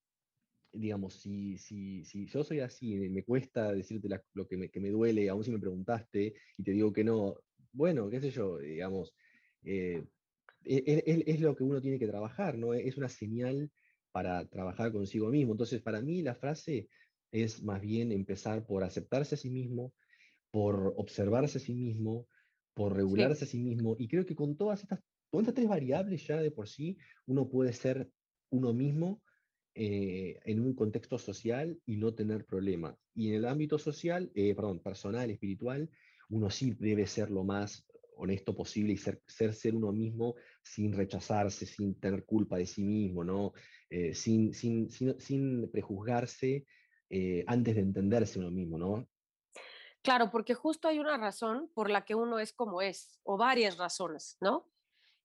digamos, 0.72 1.16
si, 1.16 1.58
si, 1.58 2.06
si 2.06 2.26
yo 2.28 2.44
soy 2.44 2.60
así, 2.62 2.96
me 3.10 3.24
cuesta 3.24 3.74
decirte 3.74 4.08
lo 4.34 4.48
que 4.48 4.58
me, 4.58 4.70
que 4.70 4.80
me 4.80 4.90
duele, 4.90 5.28
aún 5.30 5.44
si 5.44 5.52
me 5.52 5.60
preguntaste 5.60 6.34
y 6.58 6.64
te 6.64 6.72
digo 6.72 6.94
que 6.94 7.04
no, 7.04 7.36
bueno, 7.74 8.10
qué 8.10 8.22
sé 8.22 8.30
yo, 8.30 8.58
digamos, 8.60 9.14
eh, 9.64 10.04
e, 10.66 11.04
e, 11.06 11.24
es, 11.28 11.42
lo 11.42 11.56
que 11.56 11.64
uno 11.64 11.82
tiene 11.82 12.00
que 12.00 12.08
trabajar, 12.08 12.58
¿no? 12.58 12.74
Es 12.74 12.98
una 12.98 13.10
señal 13.10 13.72
para 14.12 14.46
trabajar 14.48 14.92
consigo 14.92 15.30
mismo. 15.30 15.54
Entonces, 15.54 15.82
para 15.82 16.02
mí 16.02 16.22
la 16.22 16.36
frase 16.36 16.88
es 17.32 17.62
más 17.62 17.82
bien 17.82 18.12
empezar 18.12 18.66
por 18.66 18.84
aceptarse 18.84 19.36
a 19.36 19.38
sí 19.38 19.50
mismo, 19.50 19.94
por 20.52 20.94
observarse 20.98 21.60
a 21.60 21.62
sí 21.62 21.74
mismo, 21.74 22.28
por 22.74 22.96
regularse 22.96 23.46
a 23.46 23.48
sí 23.48 23.60
mismo. 23.60 23.96
Y 24.00 24.08
creo 24.08 24.26
que 24.26 24.36
con 24.36 24.56
todas 24.58 24.82
estas, 24.82 25.00
con 25.30 25.42
estas 25.42 25.56
tres 25.56 25.68
variables 25.68 26.26
ya 26.26 26.42
de 26.42 26.52
por 26.52 26.68
sí, 26.68 26.98
uno 27.26 27.50
puede 27.50 27.74
ser 27.74 28.10
uno 28.52 28.74
mismo 28.74 29.22
eh, 29.76 30.40
en 30.46 30.60
un 30.60 30.74
contexto 30.74 31.18
social 31.20 31.80
y 31.86 31.98
no 31.98 32.14
tener 32.14 32.46
problemas. 32.46 32.96
Y 33.14 33.30
en 33.30 33.36
el 33.36 33.46
ámbito 33.46 33.78
social, 33.78 34.32
eh, 34.34 34.56
perdón, 34.56 34.80
personal, 34.80 35.30
espiritual, 35.30 35.90
uno 36.30 36.50
sí 36.50 36.76
debe 36.80 37.06
ser 37.06 37.30
lo 37.30 37.44
más 37.44 37.86
honesto 38.20 38.56
posible 38.56 38.94
y 38.94 38.98
ser, 38.98 39.22
ser, 39.28 39.54
ser 39.54 39.76
uno 39.76 39.92
mismo 39.92 40.36
sin 40.62 40.94
rechazarse, 40.94 41.66
sin 41.66 42.00
tener 42.00 42.26
culpa 42.26 42.58
de 42.58 42.66
sí 42.66 42.84
mismo, 42.84 43.24
¿no? 43.24 43.54
Eh, 43.90 44.14
sin, 44.14 44.54
sin, 44.54 44.90
sin, 44.90 45.20
sin, 45.20 45.72
prejuzgarse 45.72 46.66
eh, 47.10 47.44
antes 47.48 47.76
de 47.76 47.82
entenderse 47.82 48.40
uno 48.40 48.52
mismo, 48.52 48.78
¿no? 48.78 49.08
Claro, 50.02 50.30
porque 50.32 50.54
justo 50.54 50.88
hay 50.88 51.00
una 51.00 51.18
razón 51.18 51.72
por 51.74 51.90
la 51.90 52.06
que 52.06 52.16
uno 52.16 52.40
es 52.40 52.54
como 52.54 52.82
es, 52.82 53.20
o 53.24 53.38
varias 53.38 53.78
razones, 53.78 54.38
¿no? 54.42 54.70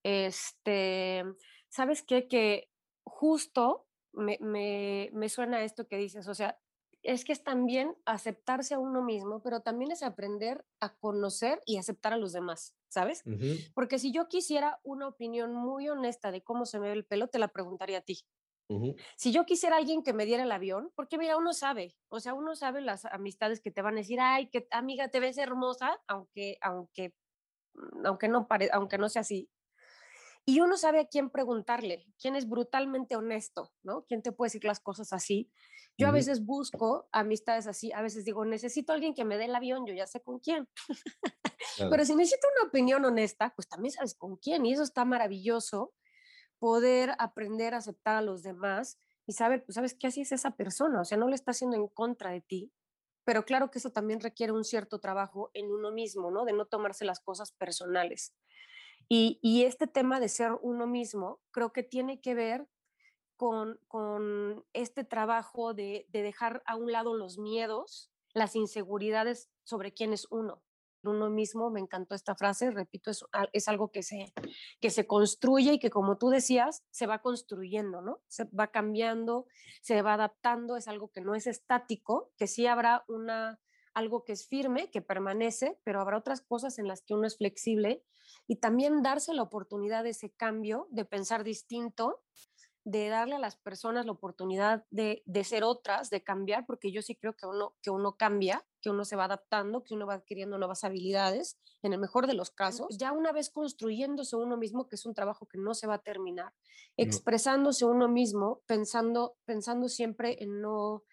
Este, 0.03 1.25
¿sabes 1.69 2.03
qué? 2.03 2.29
Que 2.29 2.71
justo 3.05 3.87
me, 4.13 4.39
me, 4.41 5.11
me 5.13 5.29
suena 5.29 5.65
esto 5.65 5.87
que 5.89 5.97
dices, 5.97 6.29
o 6.29 6.35
sea, 6.35 6.59
es 7.05 7.25
que 7.25 7.33
es 7.33 7.45
también 7.45 7.97
aceptarse 8.07 8.75
a 8.75 8.79
uno 8.81 9.03
mismo, 9.03 9.43
pero 9.43 9.61
también 9.61 9.93
es 9.93 10.03
aprender 10.03 10.67
a 10.81 10.97
conocer 10.97 11.61
y 11.67 11.77
aceptar 11.79 12.13
a 12.15 12.19
los 12.19 12.33
demás, 12.33 12.77
¿sabes? 12.89 13.27
Porque 13.75 13.99
si 13.99 14.13
yo 14.13 14.29
quisiera 14.29 14.81
una 14.85 15.09
opinión 15.09 15.55
muy 15.55 15.89
honesta 15.89 16.33
de 16.33 16.43
cómo 16.43 16.67
se 16.67 16.81
me 16.81 16.89
ve 16.89 16.95
el 16.95 17.07
pelo, 17.07 17.29
te 17.29 17.39
la 17.39 17.49
preguntaría 17.49 17.99
a 17.99 18.03
ti. 18.03 18.27
Si 19.17 19.33
yo 19.33 19.45
quisiera 19.47 19.77
alguien 19.77 20.03
que 20.03 20.13
me 20.13 20.27
diera 20.27 20.43
el 20.45 20.53
avión, 20.53 20.93
porque 20.95 21.19
mira, 21.19 21.37
uno 21.37 21.53
sabe, 21.53 21.97
o 22.09 22.21
sea, 22.21 22.35
uno 22.35 22.55
sabe 22.57 22.81
las 22.81 23.05
amistades 23.07 23.61
que 23.61 23.71
te 23.71 23.83
van 23.83 23.95
a 23.95 23.99
decir, 23.99 24.21
ay, 24.21 24.49
que 24.51 24.67
amiga, 24.71 25.09
te 25.09 25.21
ves 25.21 25.39
hermosa, 25.39 26.01
aunque, 26.07 26.59
aunque, 26.61 27.15
mm, 27.75 28.07
aunque 28.07 28.29
no 28.29 28.49
pare, 28.49 28.71
aunque 28.73 28.99
no 28.99 29.09
sea 29.11 29.23
así. 29.23 29.51
Y 30.47 30.61
uno 30.61 30.77
sabe 30.77 31.01
a 31.01 31.07
quién 31.07 31.31
preguntarle, 31.31 32.07
quién 32.21 32.37
es 32.37 32.49
brutalmente 32.49 33.17
honesto, 33.17 33.73
¿no? 33.83 34.05
¿Quién 34.05 34.23
te 34.23 34.33
puede 34.33 34.49
decir 34.49 34.65
las 34.65 34.81
cosas 34.81 35.13
así? 35.13 35.51
Yo 35.97 36.09
a 36.09 36.11
veces 36.11 36.45
busco 36.45 37.09
amistades 37.13 37.67
así, 37.67 37.93
a 37.93 38.03
veces 38.03 38.25
digo, 38.25 38.45
necesito 38.45 38.93
a 38.93 38.97
alguien 38.97 39.15
que 39.15 39.25
me 39.25 39.39
dé 39.39 39.45
el 39.45 39.55
avión, 39.55 39.87
yo 39.87 39.95
ya 39.95 40.07
sé 40.07 40.21
con 40.21 40.41
quién. 40.41 40.69
Pero 41.91 42.05
si 42.05 42.15
necesito 42.17 42.47
una 42.57 42.69
opinión 42.69 43.05
honesta, 43.05 43.53
pues 43.55 43.69
también 43.69 43.93
sabes 43.93 44.15
con 44.15 44.37
quién. 44.37 44.67
Y 44.67 44.73
eso 44.73 44.83
está 44.83 45.05
maravilloso, 45.05 45.95
poder 46.59 47.15
aprender 47.19 47.75
a 47.75 47.79
aceptar 47.79 48.17
a 48.17 48.23
los 48.23 48.43
demás 48.43 48.99
y 49.27 49.33
saber, 49.33 49.65
pues 49.65 49.77
sabes 49.77 49.95
que 49.95 50.09
así 50.09 50.23
es 50.23 50.33
esa 50.33 50.57
persona, 50.57 51.01
o 51.01 51.05
sea, 51.05 51.17
no 51.17 51.29
le 51.29 51.37
está 51.37 51.53
haciendo 51.53 51.77
en 51.77 51.89
contra 51.89 52.31
de 52.31 52.41
ti. 52.41 52.73
Pero 53.25 53.45
claro 53.45 53.71
que 53.71 53.79
eso 53.79 53.91
también 53.91 54.21
requiere 54.21 54.53
un 54.53 54.65
cierto 54.65 54.99
trabajo 54.99 55.51
en 55.55 55.71
uno 55.71 55.91
mismo, 55.93 56.31
¿no? 56.31 56.45
De 56.45 56.53
no 56.53 56.67
tomarse 56.67 57.07
las 57.07 57.21
cosas 57.21 57.53
personales. 57.53 58.35
Y, 59.09 59.65
este 59.65 59.87
tema 59.87 60.21
de 60.21 60.29
ser 60.29 60.53
uno 60.63 60.87
mismo, 60.87 61.41
creo 61.51 61.73
que 61.73 61.83
tiene 61.83 62.21
que 62.21 62.35
ver 62.35 62.67
con, 63.37 63.79
con 63.89 64.65
este 64.73 65.05
trabajo 65.05 65.75
de, 65.75 66.07
de, 66.09 66.23
dejar 66.23 66.63
a 66.67 66.77
un 66.77 66.93
lado 66.93 67.15
los 67.15 67.39
miedos, 67.39 68.11
las 68.33 68.57
inseguridades 68.57 69.51
sobre 69.65 69.93
quién 69.93 70.13
es 70.13 70.27
uno. 70.31 70.63
Uno 71.03 71.29
mismo, 71.29 71.71
me 71.71 71.81
encantó 71.81 72.15
esta 72.15 72.35
frase, 72.35 72.71
repito, 72.71 73.11
es, 73.11 73.25
es 73.53 73.69
algo 73.69 73.91
que 73.91 74.03
se, 74.03 74.33
que 74.81 74.89
se 74.89 75.07
construye 75.07 75.75
y 75.75 75.79
que 75.79 75.91
como 75.91 76.17
tú 76.17 76.31
decías, 76.31 76.83
se 76.91 77.07
va 77.07 77.21
construyendo, 77.21 78.01
¿no? 78.01 78.23
Se 78.27 78.45
va 78.45 78.69
cambiando, 78.69 79.47
se 79.83 80.01
va 80.01 80.15
adaptando, 80.15 80.77
es 80.77 80.89
algo 80.89 81.09
que 81.09 81.21
no 81.21 81.35
es 81.35 81.47
estático, 81.47 82.33
que 82.39 82.47
sí 82.47 82.67
habrá 82.67 83.05
una, 83.09 83.61
algo 83.95 84.25
que 84.25 84.33
es 84.33 84.47
firme, 84.47 84.91
que 84.91 85.01
permanece, 85.01 85.79
pero 85.85 86.01
habrá 86.01 86.19
otras 86.19 86.41
cosas 86.41 86.79
en 86.79 86.89
las 86.89 87.03
que 87.03 87.15
uno 87.15 87.27
es 87.27 87.37
flexible 87.37 88.03
y 88.47 88.57
también 88.57 89.03
darse 89.03 89.33
la 89.33 89.43
oportunidad 89.43 90.05
de 90.05 90.11
ese 90.11 90.31
cambio, 90.31 90.89
de 90.91 91.05
pensar 91.05 91.45
distinto, 91.45 92.23
de 92.85 93.09
darle 93.09 93.37
a 93.37 93.39
las 93.39 93.57
personas 93.57 94.05
la 94.05 94.13
oportunidad 94.13 94.85
de, 94.91 95.23
de, 95.25 95.45
ser 95.45 95.65
otras, 95.65 96.11
de 96.11 96.23
cambiar, 96.23 96.67
porque 96.67 96.93
yo 96.93 97.01
sí 97.01 97.17
creo 97.17 97.35
que 97.35 97.47
uno, 97.47 97.75
que 97.81 97.91
uno 97.91 98.17
cambia, 98.17 98.63
que 98.83 98.91
uno 98.91 99.07
se 99.07 99.17
va 99.17 99.25
adaptando, 99.25 99.83
que 99.83 99.95
uno 99.95 100.07
va 100.07 100.15
adquiriendo 100.15 100.59
nuevas 100.59 100.85
habilidades, 100.85 101.59
en 101.83 101.95
el 101.95 101.99
mejor 101.99 102.27
de 102.27 102.35
los 102.35 102.51
casos, 102.51 102.97
ya 102.99 103.13
una 103.13 103.33
vez 103.33 103.51
construyéndose 103.51 104.37
uno 104.37 104.57
mismo, 104.57 104.87
que 104.87 104.97
es 104.97 105.07
un 105.07 105.15
trabajo 105.15 105.47
que 105.47 105.59
no 105.59 105.75
se 105.75 105.87
va 105.87 105.95
a 105.95 106.03
terminar, 106.03 106.53
expresándose 106.97 107.87
uno 107.87 108.09
mismo, 108.09 108.63
pensando, 108.67 109.37
pensando 109.45 109.89
siempre 109.89 110.43
en 110.43 110.61
no, 110.61 111.05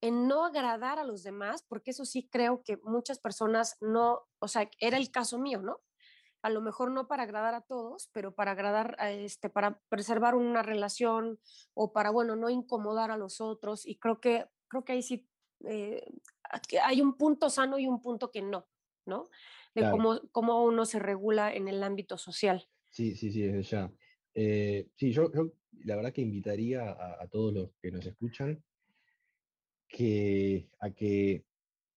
en 0.00 0.28
no 0.28 0.44
agradar 0.44 0.98
a 0.98 1.04
los 1.04 1.22
demás, 1.22 1.64
porque 1.68 1.90
eso 1.90 2.04
sí 2.04 2.28
creo 2.30 2.62
que 2.62 2.76
muchas 2.78 3.18
personas 3.18 3.76
no, 3.80 4.28
o 4.38 4.48
sea, 4.48 4.70
era 4.78 4.96
el 4.96 5.10
caso 5.10 5.38
mío, 5.38 5.60
¿no? 5.60 5.80
a 6.42 6.50
lo 6.50 6.60
mejor 6.60 6.90
no 6.90 7.08
para 7.08 7.24
agradar 7.24 7.54
a 7.54 7.62
todos, 7.62 8.10
pero 8.12 8.34
para 8.34 8.52
agradar, 8.52 8.96
a 8.98 9.10
este, 9.10 9.50
para 9.50 9.80
preservar 9.88 10.34
una 10.34 10.62
relación 10.62 11.38
o 11.74 11.92
para, 11.92 12.10
bueno, 12.10 12.36
no 12.36 12.48
incomodar 12.48 13.10
a 13.10 13.16
los 13.16 13.40
otros. 13.40 13.86
Y 13.86 13.96
creo 13.96 14.20
que, 14.20 14.46
creo 14.68 14.84
que 14.84 14.92
ahí 14.92 15.02
sí 15.02 15.28
eh, 15.64 16.04
hay 16.82 17.00
un 17.00 17.16
punto 17.16 17.50
sano 17.50 17.78
y 17.78 17.86
un 17.86 18.00
punto 18.00 18.30
que 18.30 18.42
no, 18.42 18.68
¿no? 19.06 19.28
De 19.74 19.90
cómo, 19.90 20.20
cómo, 20.32 20.64
uno 20.64 20.86
se 20.86 20.98
regula 20.98 21.52
en 21.52 21.68
el 21.68 21.82
ámbito 21.82 22.18
social. 22.18 22.68
Sí, 22.90 23.14
sí, 23.14 23.30
sí, 23.30 23.42
desde 23.42 23.62
ya. 23.62 23.92
Eh, 24.34 24.88
sí, 24.96 25.12
yo, 25.12 25.30
la 25.84 25.96
verdad 25.96 26.12
que 26.12 26.22
invitaría 26.22 26.90
a, 26.90 27.22
a, 27.22 27.28
todos 27.28 27.52
los 27.52 27.70
que 27.80 27.90
nos 27.90 28.06
escuchan 28.06 28.62
que, 29.88 30.68
a 30.80 30.90
que 30.90 31.44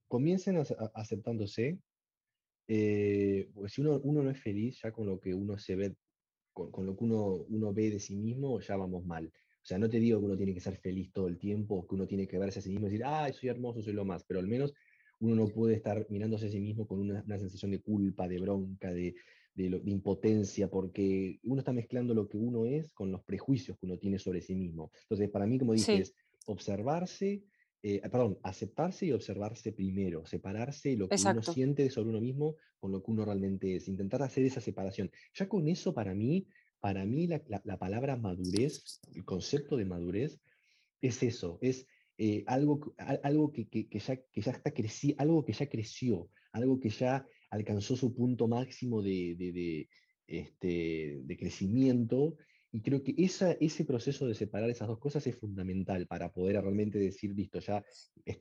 comiencen 0.08 0.58
a, 0.58 0.62
aceptándose, 0.96 1.80
eh, 2.68 3.50
pues 3.54 3.74
si 3.74 3.82
uno, 3.82 4.00
uno, 4.04 4.24
no 4.24 4.30
es 4.30 4.40
feliz 4.40 4.80
ya 4.82 4.92
con 4.92 5.08
lo 5.08 5.20
que 5.20 5.34
uno 5.34 5.58
se 5.58 5.76
ve, 5.76 5.96
con, 6.54 6.72
con, 6.72 6.86
lo 6.86 6.96
que 6.96 7.04
uno, 7.04 7.46
uno 7.50 7.74
ve 7.74 7.90
de 7.90 8.00
sí 8.00 8.16
mismo, 8.16 8.60
ya 8.62 8.76
vamos 8.78 9.06
mal. 9.06 9.28
O 9.28 9.66
sea, 9.66 9.78
no 9.78 9.90
te 9.90 10.00
digo 10.00 10.20
que 10.20 10.26
uno 10.26 10.38
tiene 10.38 10.54
que 10.54 10.60
ser 10.60 10.78
feliz 10.78 11.12
todo 11.12 11.28
el 11.28 11.38
tiempo, 11.38 11.86
que 11.88 11.96
uno 11.96 12.08
tiene 12.08 12.28
que 12.28 12.40
verse 12.40 12.60
a 12.60 12.62
sí 12.62 12.70
mismo 12.70 12.88
y 12.88 12.92
decir, 12.92 13.06
ay, 13.06 13.34
soy 13.34 13.50
hermoso, 13.50 13.82
soy 13.82 13.94
lo 13.94 14.06
más, 14.06 14.24
pero 14.24 14.40
al 14.40 14.48
menos 14.48 14.74
uno 15.20 15.36
no 15.36 15.48
puede 15.48 15.76
estar 15.76 16.08
mirándose 16.10 16.48
a 16.48 16.50
sí 16.50 16.60
mismo 16.60 16.88
con 16.88 17.00
una, 17.00 17.24
una 17.24 17.38
sensación 17.38 17.72
de 17.72 17.80
culpa, 17.80 18.28
de 18.28 18.40
bronca, 18.40 18.92
de, 18.92 19.14
de, 19.54 19.70
de, 19.70 19.92
impotencia, 19.92 20.68
porque 20.68 21.40
uno 21.44 21.60
está 21.60 21.74
mezclando 21.74 22.16
lo 22.16 22.28
que 22.28 22.38
uno 22.38 22.66
es 22.66 22.92
con 22.94 23.12
los 23.12 23.24
prejuicios 23.24 23.78
que 23.78 23.86
uno 23.86 23.98
tiene 23.98 24.18
sobre 24.18 24.42
sí 24.42 24.56
mismo. 24.56 24.92
Entonces, 25.04 25.30
para 25.30 25.46
mí, 25.46 25.60
como 25.60 25.74
dices, 25.74 26.08
sí. 26.08 26.42
observarse, 26.48 27.44
eh, 27.84 28.02
perdón, 28.10 28.38
aceptarse 28.44 29.08
y 29.08 29.12
observarse 29.12 29.74
primero, 29.74 30.26
separarse 30.26 30.96
lo 30.96 31.08
que 31.08 31.16
Exacto. 31.16 31.42
uno 31.44 31.54
siente 31.54 31.90
sobre 31.90 32.10
uno 32.12 32.22
mismo 32.22 32.56
con 32.80 32.92
lo 32.92 33.02
que 33.02 33.12
uno 33.12 33.26
realmente 33.26 33.76
es, 33.76 33.88
intentar 33.88 34.22
hacer 34.22 34.46
esa 34.46 34.62
separación. 34.62 35.12
Ya 35.34 35.48
con 35.48 35.68
eso, 35.68 35.94
para 35.94 36.14
mí, 36.14 36.48
para 36.80 37.06
mí 37.06 37.28
la, 37.28 37.42
la, 37.48 37.62
la 37.64 37.78
palabra 37.78 38.16
madurez, 38.16 39.00
el 39.14 39.26
concepto 39.26 39.78
de 39.78 39.86
madurez, 39.86 40.40
es 41.02 41.24
eso, 41.24 41.58
es 41.62 41.88
eh, 42.18 42.44
algo, 42.46 42.94
algo 43.24 43.52
que, 43.52 43.68
que, 43.68 43.90
que, 43.90 44.00
ya, 44.00 44.16
que 44.16 44.42
ya 44.42 44.52
está 44.52 44.72
creci 44.72 45.16
algo 45.18 45.44
que 45.44 45.54
ya 45.54 45.68
creció, 45.68 46.30
algo 46.52 46.80
que 46.80 46.90
ya 46.90 47.26
alcanzó 47.50 47.96
su 47.96 48.14
punto 48.14 48.48
máximo 48.48 49.02
de, 49.02 49.36
de, 49.36 49.52
de, 49.52 49.90
este, 50.28 51.22
de 51.24 51.38
crecimiento 51.38 52.38
y 52.72 52.82
creo 52.82 53.04
que 53.04 53.14
esa, 53.18 53.52
ese 53.54 53.86
proceso 53.86 54.28
de 54.28 54.36
separar 54.36 54.70
esas 54.70 54.88
dos 54.88 55.00
cosas 55.00 55.26
es 55.28 55.36
fundamental 55.36 56.08
para 56.08 56.32
poder 56.32 56.62
realmente 56.62 57.00
decir, 57.00 57.34
listo, 57.36 57.60
ya 57.60 57.84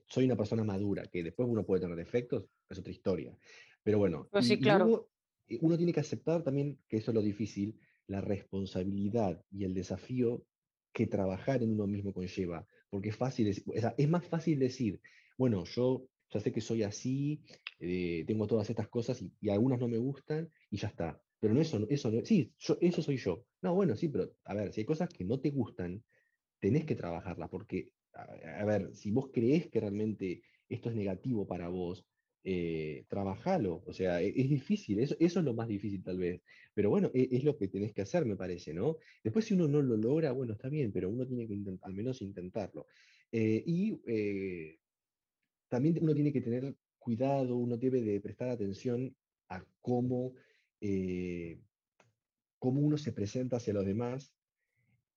soy 0.07 0.25
una 0.25 0.37
persona 0.37 0.65
madura, 0.65 1.07
que 1.07 1.23
después 1.23 1.49
uno 1.49 1.65
puede 1.65 1.83
tener 1.83 1.97
defectos, 1.97 2.45
es 2.69 2.79
otra 2.79 2.93
historia. 2.93 3.37
Pero 3.83 3.99
bueno, 3.99 4.29
pues 4.31 4.47
sí, 4.47 4.55
y, 4.55 4.61
claro. 4.61 4.85
y 4.85 4.89
luego, 4.89 5.11
eh, 5.49 5.59
uno 5.61 5.77
tiene 5.77 5.93
que 5.93 6.01
aceptar 6.01 6.43
también, 6.43 6.79
que 6.89 6.99
eso 6.99 7.11
es 7.11 7.15
lo 7.15 7.23
difícil, 7.23 7.79
la 8.07 8.21
responsabilidad 8.21 9.43
y 9.51 9.65
el 9.65 9.75
desafío 9.75 10.45
que 10.93 11.07
trabajar 11.07 11.63
en 11.63 11.73
uno 11.73 11.87
mismo 11.87 12.13
conlleva. 12.13 12.67
Porque 12.89 13.11
es 13.11 13.17
fácil, 13.17 13.55
sea, 13.55 13.95
es 13.97 14.09
más 14.09 14.27
fácil 14.27 14.59
decir, 14.59 15.01
bueno, 15.39 15.65
yo 15.65 16.07
ya 16.33 16.41
sé 16.41 16.53
que 16.53 16.61
soy 16.61 16.83
así, 16.83 17.41
eh, 17.79 18.25
tengo 18.27 18.47
todas 18.47 18.69
estas 18.71 18.89
cosas 18.89 19.23
y, 19.23 19.49
algunas 19.49 19.81
no 19.81 19.89
me 19.89 19.99
gustan 19.99 20.51
y 20.71 20.77
ya 20.77 20.89
está. 20.89 21.21
Pero 21.41 21.55
no 21.55 21.61
eso, 21.61 21.85
eso 21.89 22.13
sí, 22.25 22.53
eso 22.81 23.03
soy 23.03 23.17
yo. 23.17 23.45
No, 23.63 23.75
bueno, 23.75 23.97
sí, 23.97 24.09
pero 24.09 24.31
a 24.45 24.55
ver, 24.55 24.73
si 24.73 24.83
hay 24.83 24.85
cosas 24.85 25.09
que 25.09 25.25
no 25.25 25.41
te 25.41 25.51
gustan, 25.51 26.05
tenés 26.59 26.85
que 26.85 26.95
trabajarlas, 26.95 27.49
porque, 27.49 27.93
a, 28.13 28.65
ver, 28.65 28.95
si 28.95 29.11
vos 29.11 29.31
crees 29.33 29.69
que 29.69 29.81
realmente 29.81 30.43
esto 30.69 30.91
es 30.91 30.95
negativo 30.95 31.47
para 31.47 31.69
vos, 31.69 32.05
eh, 32.45 33.05
trabajalo. 33.09 33.83
O 33.87 33.93
sea, 33.93 34.23
e, 34.23 34.29
es, 34.29 34.49
difícil, 34.49 35.01
eso, 35.01 35.17
eso, 35.19 35.41
es 35.41 35.45
lo 35.45 35.55
más 35.55 35.69
difícil 35.69 36.03
tal 36.03 36.19
vez. 36.19 36.43
Pero 36.75 36.91
bueno, 36.91 37.11
e, 37.15 37.29
es, 37.33 37.45
lo 37.45 37.57
que 37.57 37.69
tenés 37.69 37.93
que 37.93 38.03
hacer, 38.03 38.25
me 38.27 38.37
parece, 38.37 38.73
¿no? 38.75 38.99
Después 39.25 39.45
si 39.47 39.55
uno 39.55 39.69
no 39.69 39.83
lo 39.83 39.97
logra, 39.97 40.33
bueno, 40.33 40.53
está 40.53 40.69
bien, 40.69 40.93
pero 40.93 41.09
uno 41.11 41.27
tiene 41.27 41.47
que 41.47 41.59
al 41.83 41.95
menos 41.95 42.23
intentarlo. 42.23 42.87
Eh, 43.33 43.63
y 43.67 44.01
eh, 44.07 44.79
también 45.69 45.99
uno 46.01 46.15
tiene 46.15 46.33
que 46.33 46.41
tener 46.41 46.75
cuidado, 46.99 47.57
uno 47.57 47.77
debe 47.77 48.03
de 48.03 48.21
prestar 48.21 48.49
atención 48.49 49.15
a 49.49 49.65
cómo, 49.81 50.35
cómo 52.59 52.81
uno 52.81 52.99
se 52.99 53.13
presenta 53.13 53.57
hacia 53.57 53.75
los 53.75 53.87
demás 53.87 54.35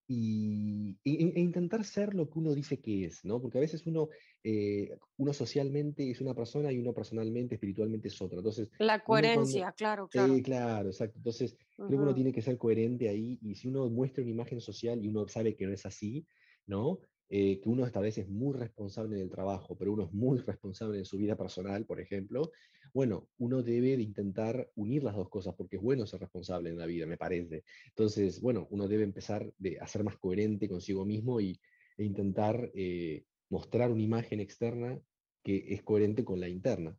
y, 0.07 0.97
e, 1.05 1.39
intentar 1.39 1.83
ser 1.85 2.13
lo 2.13 2.29
que 2.29 2.39
uno 2.39 2.53
dice 2.53 2.79
que 2.79 3.05
es, 3.05 3.23
¿no? 3.23 3.41
Porque 3.41 3.57
a 3.57 3.61
veces 3.61 3.85
uno, 3.87 4.09
eh, 4.43 4.97
uno 5.17 5.33
socialmente 5.33 6.09
es 6.09 6.19
una 6.21 6.33
persona 6.33 6.71
y 6.71 6.77
uno 6.77 6.93
personalmente, 6.93 7.55
espiritualmente 7.55 8.09
es 8.09 8.21
otra. 8.21 8.39
Entonces, 8.39 8.69
la 8.79 9.03
coherencia, 9.03 9.71
claro, 9.71 10.07
claro. 10.07 10.35
Sí, 10.35 10.43
claro, 10.43 10.89
exacto. 10.89 11.17
Entonces, 11.17 11.55
creo 11.75 11.87
que 11.89 11.95
uno 11.95 12.13
tiene 12.13 12.33
que 12.33 12.41
ser 12.41 12.57
coherente 12.57 13.07
ahí 13.07 13.39
y 13.41 13.55
si 13.55 13.69
uno 13.69 13.89
muestra 13.89 14.23
una 14.23 14.31
imagen 14.31 14.59
social 14.59 15.03
y 15.03 15.07
uno 15.07 15.27
sabe 15.27 15.55
que 15.55 15.65
no 15.65 15.73
es 15.73 15.85
así, 15.85 16.27
¿no? 16.67 16.99
Eh, 17.35 17.59
que 17.59 17.67
uno 17.67 17.83
esta 17.83 17.99
vez 17.99 18.19
es 18.19 18.29
muy 18.29 18.53
responsable 18.53 19.15
del 19.15 19.31
trabajo, 19.31 19.75
pero 19.75 19.91
uno 19.91 20.03
es 20.03 20.13
muy 20.13 20.37
responsable 20.37 20.99
en 20.99 21.05
su 21.05 21.17
vida 21.17 21.35
personal, 21.35 21.83
por 21.83 21.99
ejemplo, 21.99 22.51
bueno, 22.93 23.27
uno 23.39 23.63
debe 23.63 23.97
de 23.97 24.03
intentar 24.03 24.69
unir 24.75 25.03
las 25.03 25.15
dos 25.15 25.29
cosas, 25.29 25.55
porque 25.55 25.77
es 25.77 25.81
bueno 25.81 26.05
ser 26.05 26.19
responsable 26.19 26.69
en 26.69 26.77
la 26.77 26.85
vida, 26.85 27.07
me 27.07 27.17
parece. 27.17 27.63
Entonces, 27.87 28.39
bueno, 28.39 28.67
uno 28.69 28.87
debe 28.87 29.01
empezar 29.01 29.51
de, 29.57 29.79
a 29.79 29.87
ser 29.87 30.03
más 30.03 30.15
coherente 30.17 30.69
consigo 30.69 31.05
mismo 31.05 31.41
y, 31.41 31.59
e 31.97 32.03
intentar 32.03 32.69
eh, 32.75 33.25
mostrar 33.49 33.89
una 33.89 34.03
imagen 34.03 34.39
externa 34.39 35.01
que 35.41 35.73
es 35.73 35.81
coherente 35.81 36.23
con 36.23 36.39
la 36.39 36.49
interna. 36.49 36.95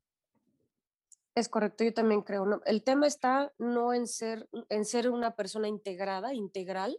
Es 1.36 1.48
correcto, 1.48 1.84
yo 1.84 1.94
también 1.94 2.22
creo. 2.22 2.60
El 2.66 2.82
tema 2.82 3.06
está 3.06 3.54
no 3.58 3.94
en 3.94 4.08
ser, 4.08 4.48
en 4.68 4.84
ser 4.84 5.10
una 5.10 5.36
persona 5.36 5.68
integrada, 5.68 6.34
integral, 6.34 6.98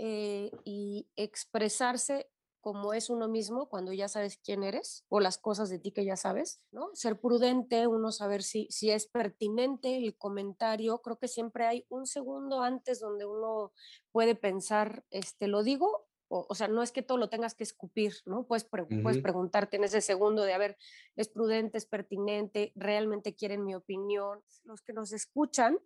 eh, 0.00 0.52
y 0.64 1.08
expresarse 1.16 2.30
como 2.60 2.92
es 2.92 3.10
uno 3.10 3.28
mismo 3.28 3.68
cuando 3.68 3.92
ya 3.92 4.08
sabes 4.08 4.38
quién 4.38 4.62
eres 4.62 5.04
o 5.08 5.20
las 5.20 5.38
cosas 5.38 5.70
de 5.70 5.78
ti 5.78 5.92
que 5.92 6.04
ya 6.04 6.16
sabes, 6.16 6.60
¿no? 6.70 6.90
Ser 6.94 7.20
prudente, 7.20 7.86
uno 7.86 8.12
saber 8.12 8.42
si, 8.42 8.66
si 8.70 8.90
es 8.90 9.06
pertinente 9.06 9.96
el 9.96 10.16
comentario. 10.16 11.00
Creo 11.00 11.18
que 11.18 11.28
siempre 11.28 11.66
hay 11.66 11.86
un 11.88 12.06
segundo 12.06 12.62
antes 12.62 13.00
donde 13.00 13.24
uno 13.24 13.72
puede 14.12 14.34
pensar, 14.34 15.04
este, 15.10 15.46
¿lo 15.46 15.62
digo? 15.62 16.08
O, 16.28 16.46
o 16.48 16.54
sea, 16.54 16.68
no 16.68 16.82
es 16.82 16.92
que 16.92 17.02
todo 17.02 17.16
lo 17.16 17.30
tengas 17.30 17.54
que 17.54 17.64
escupir, 17.64 18.14
¿no? 18.26 18.46
Puedes, 18.46 18.64
puedes 18.64 19.22
preguntarte 19.22 19.76
en 19.76 19.84
ese 19.84 20.00
segundo 20.00 20.42
de, 20.42 20.52
a 20.52 20.58
ver, 20.58 20.76
¿es 21.16 21.28
prudente, 21.28 21.78
es 21.78 21.86
pertinente? 21.86 22.72
¿Realmente 22.74 23.34
quieren 23.34 23.64
mi 23.64 23.74
opinión? 23.74 24.42
Los 24.64 24.82
que 24.82 24.92
nos 24.92 25.12
escuchan 25.12 25.78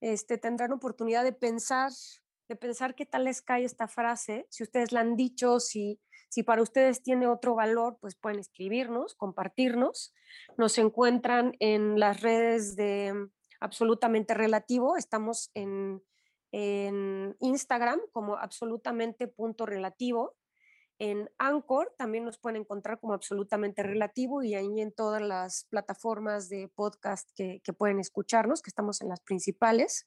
este, 0.00 0.38
tendrán 0.38 0.72
oportunidad 0.72 1.24
de 1.24 1.32
pensar 1.32 1.90
de 2.50 2.56
pensar 2.56 2.96
qué 2.96 3.06
tal 3.06 3.24
les 3.24 3.42
cae 3.42 3.64
esta 3.64 3.86
frase, 3.86 4.44
si 4.50 4.64
ustedes 4.64 4.90
la 4.90 5.00
han 5.00 5.14
dicho, 5.14 5.60
si, 5.60 6.00
si 6.30 6.44
para 6.44 6.62
ustedes 6.62 7.02
tiene 7.02 7.26
otro 7.26 7.56
valor, 7.56 7.98
pues 8.00 8.14
pueden 8.14 8.38
escribirnos, 8.38 9.16
compartirnos. 9.16 10.14
Nos 10.56 10.78
encuentran 10.78 11.56
en 11.58 11.98
las 11.98 12.20
redes 12.20 12.76
de 12.76 13.28
Absolutamente 13.58 14.32
Relativo. 14.34 14.96
Estamos 14.96 15.50
en, 15.54 16.00
en 16.52 17.36
Instagram 17.40 18.00
como 18.12 18.36
absolutamente 18.36 19.26
punto 19.26 19.66
relativo. 19.66 20.36
En 21.00 21.28
Anchor 21.38 21.92
también 21.98 22.24
nos 22.24 22.38
pueden 22.38 22.60
encontrar 22.60 23.00
como 23.00 23.14
absolutamente 23.14 23.82
relativo 23.82 24.44
y 24.44 24.54
ahí 24.54 24.80
en 24.80 24.92
todas 24.92 25.20
las 25.20 25.64
plataformas 25.64 26.48
de 26.48 26.68
podcast 26.68 27.28
que, 27.34 27.60
que 27.64 27.72
pueden 27.72 27.98
escucharnos, 27.98 28.62
que 28.62 28.70
estamos 28.70 29.00
en 29.00 29.08
las 29.08 29.20
principales. 29.20 30.06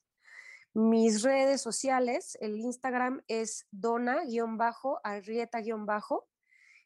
Mis 0.74 1.22
redes 1.22 1.62
sociales, 1.62 2.38
el 2.42 2.58
Instagram 2.58 3.22
es 3.28 3.68
dona-arrieta-bajo. 3.72 6.28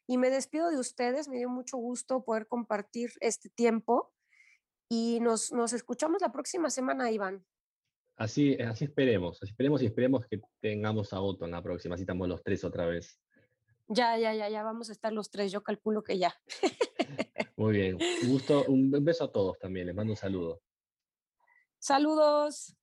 Y 0.06 0.18
me 0.18 0.30
despido 0.30 0.70
de 0.70 0.78
ustedes, 0.78 1.28
me 1.28 1.36
dio 1.36 1.48
mucho 1.48 1.78
gusto 1.78 2.24
poder 2.24 2.46
compartir 2.46 3.10
este 3.20 3.48
tiempo 3.50 4.12
y 4.88 5.18
nos, 5.20 5.52
nos 5.52 5.74
escuchamos 5.74 6.22
la 6.22 6.32
próxima 6.32 6.70
semana, 6.70 7.10
Iván. 7.10 7.44
Así, 8.16 8.54
así 8.56 8.86
esperemos, 8.86 9.42
así 9.42 9.50
esperemos 9.50 9.82
y 9.82 9.86
esperemos 9.86 10.26
que 10.26 10.40
tengamos 10.60 11.12
a 11.12 11.20
Otto 11.20 11.44
en 11.44 11.52
la 11.52 11.62
próxima, 11.62 11.94
así 11.94 12.02
estamos 12.02 12.26
los 12.26 12.42
tres 12.42 12.64
otra 12.64 12.86
vez. 12.86 13.20
Ya, 13.86 14.18
ya, 14.18 14.34
ya, 14.34 14.48
ya 14.48 14.62
vamos 14.62 14.88
a 14.88 14.92
estar 14.92 15.12
los 15.12 15.30
tres, 15.30 15.52
yo 15.52 15.62
calculo 15.62 16.02
que 16.02 16.18
ya. 16.18 16.34
Muy 17.56 17.74
bien, 17.74 17.98
un 18.22 18.28
gusto, 18.28 18.64
un 18.66 18.90
beso 18.90 19.24
a 19.24 19.32
todos 19.32 19.58
también, 19.58 19.86
les 19.86 19.94
mando 19.94 20.12
un 20.12 20.16
saludo. 20.16 20.62
Saludos. 21.78 22.74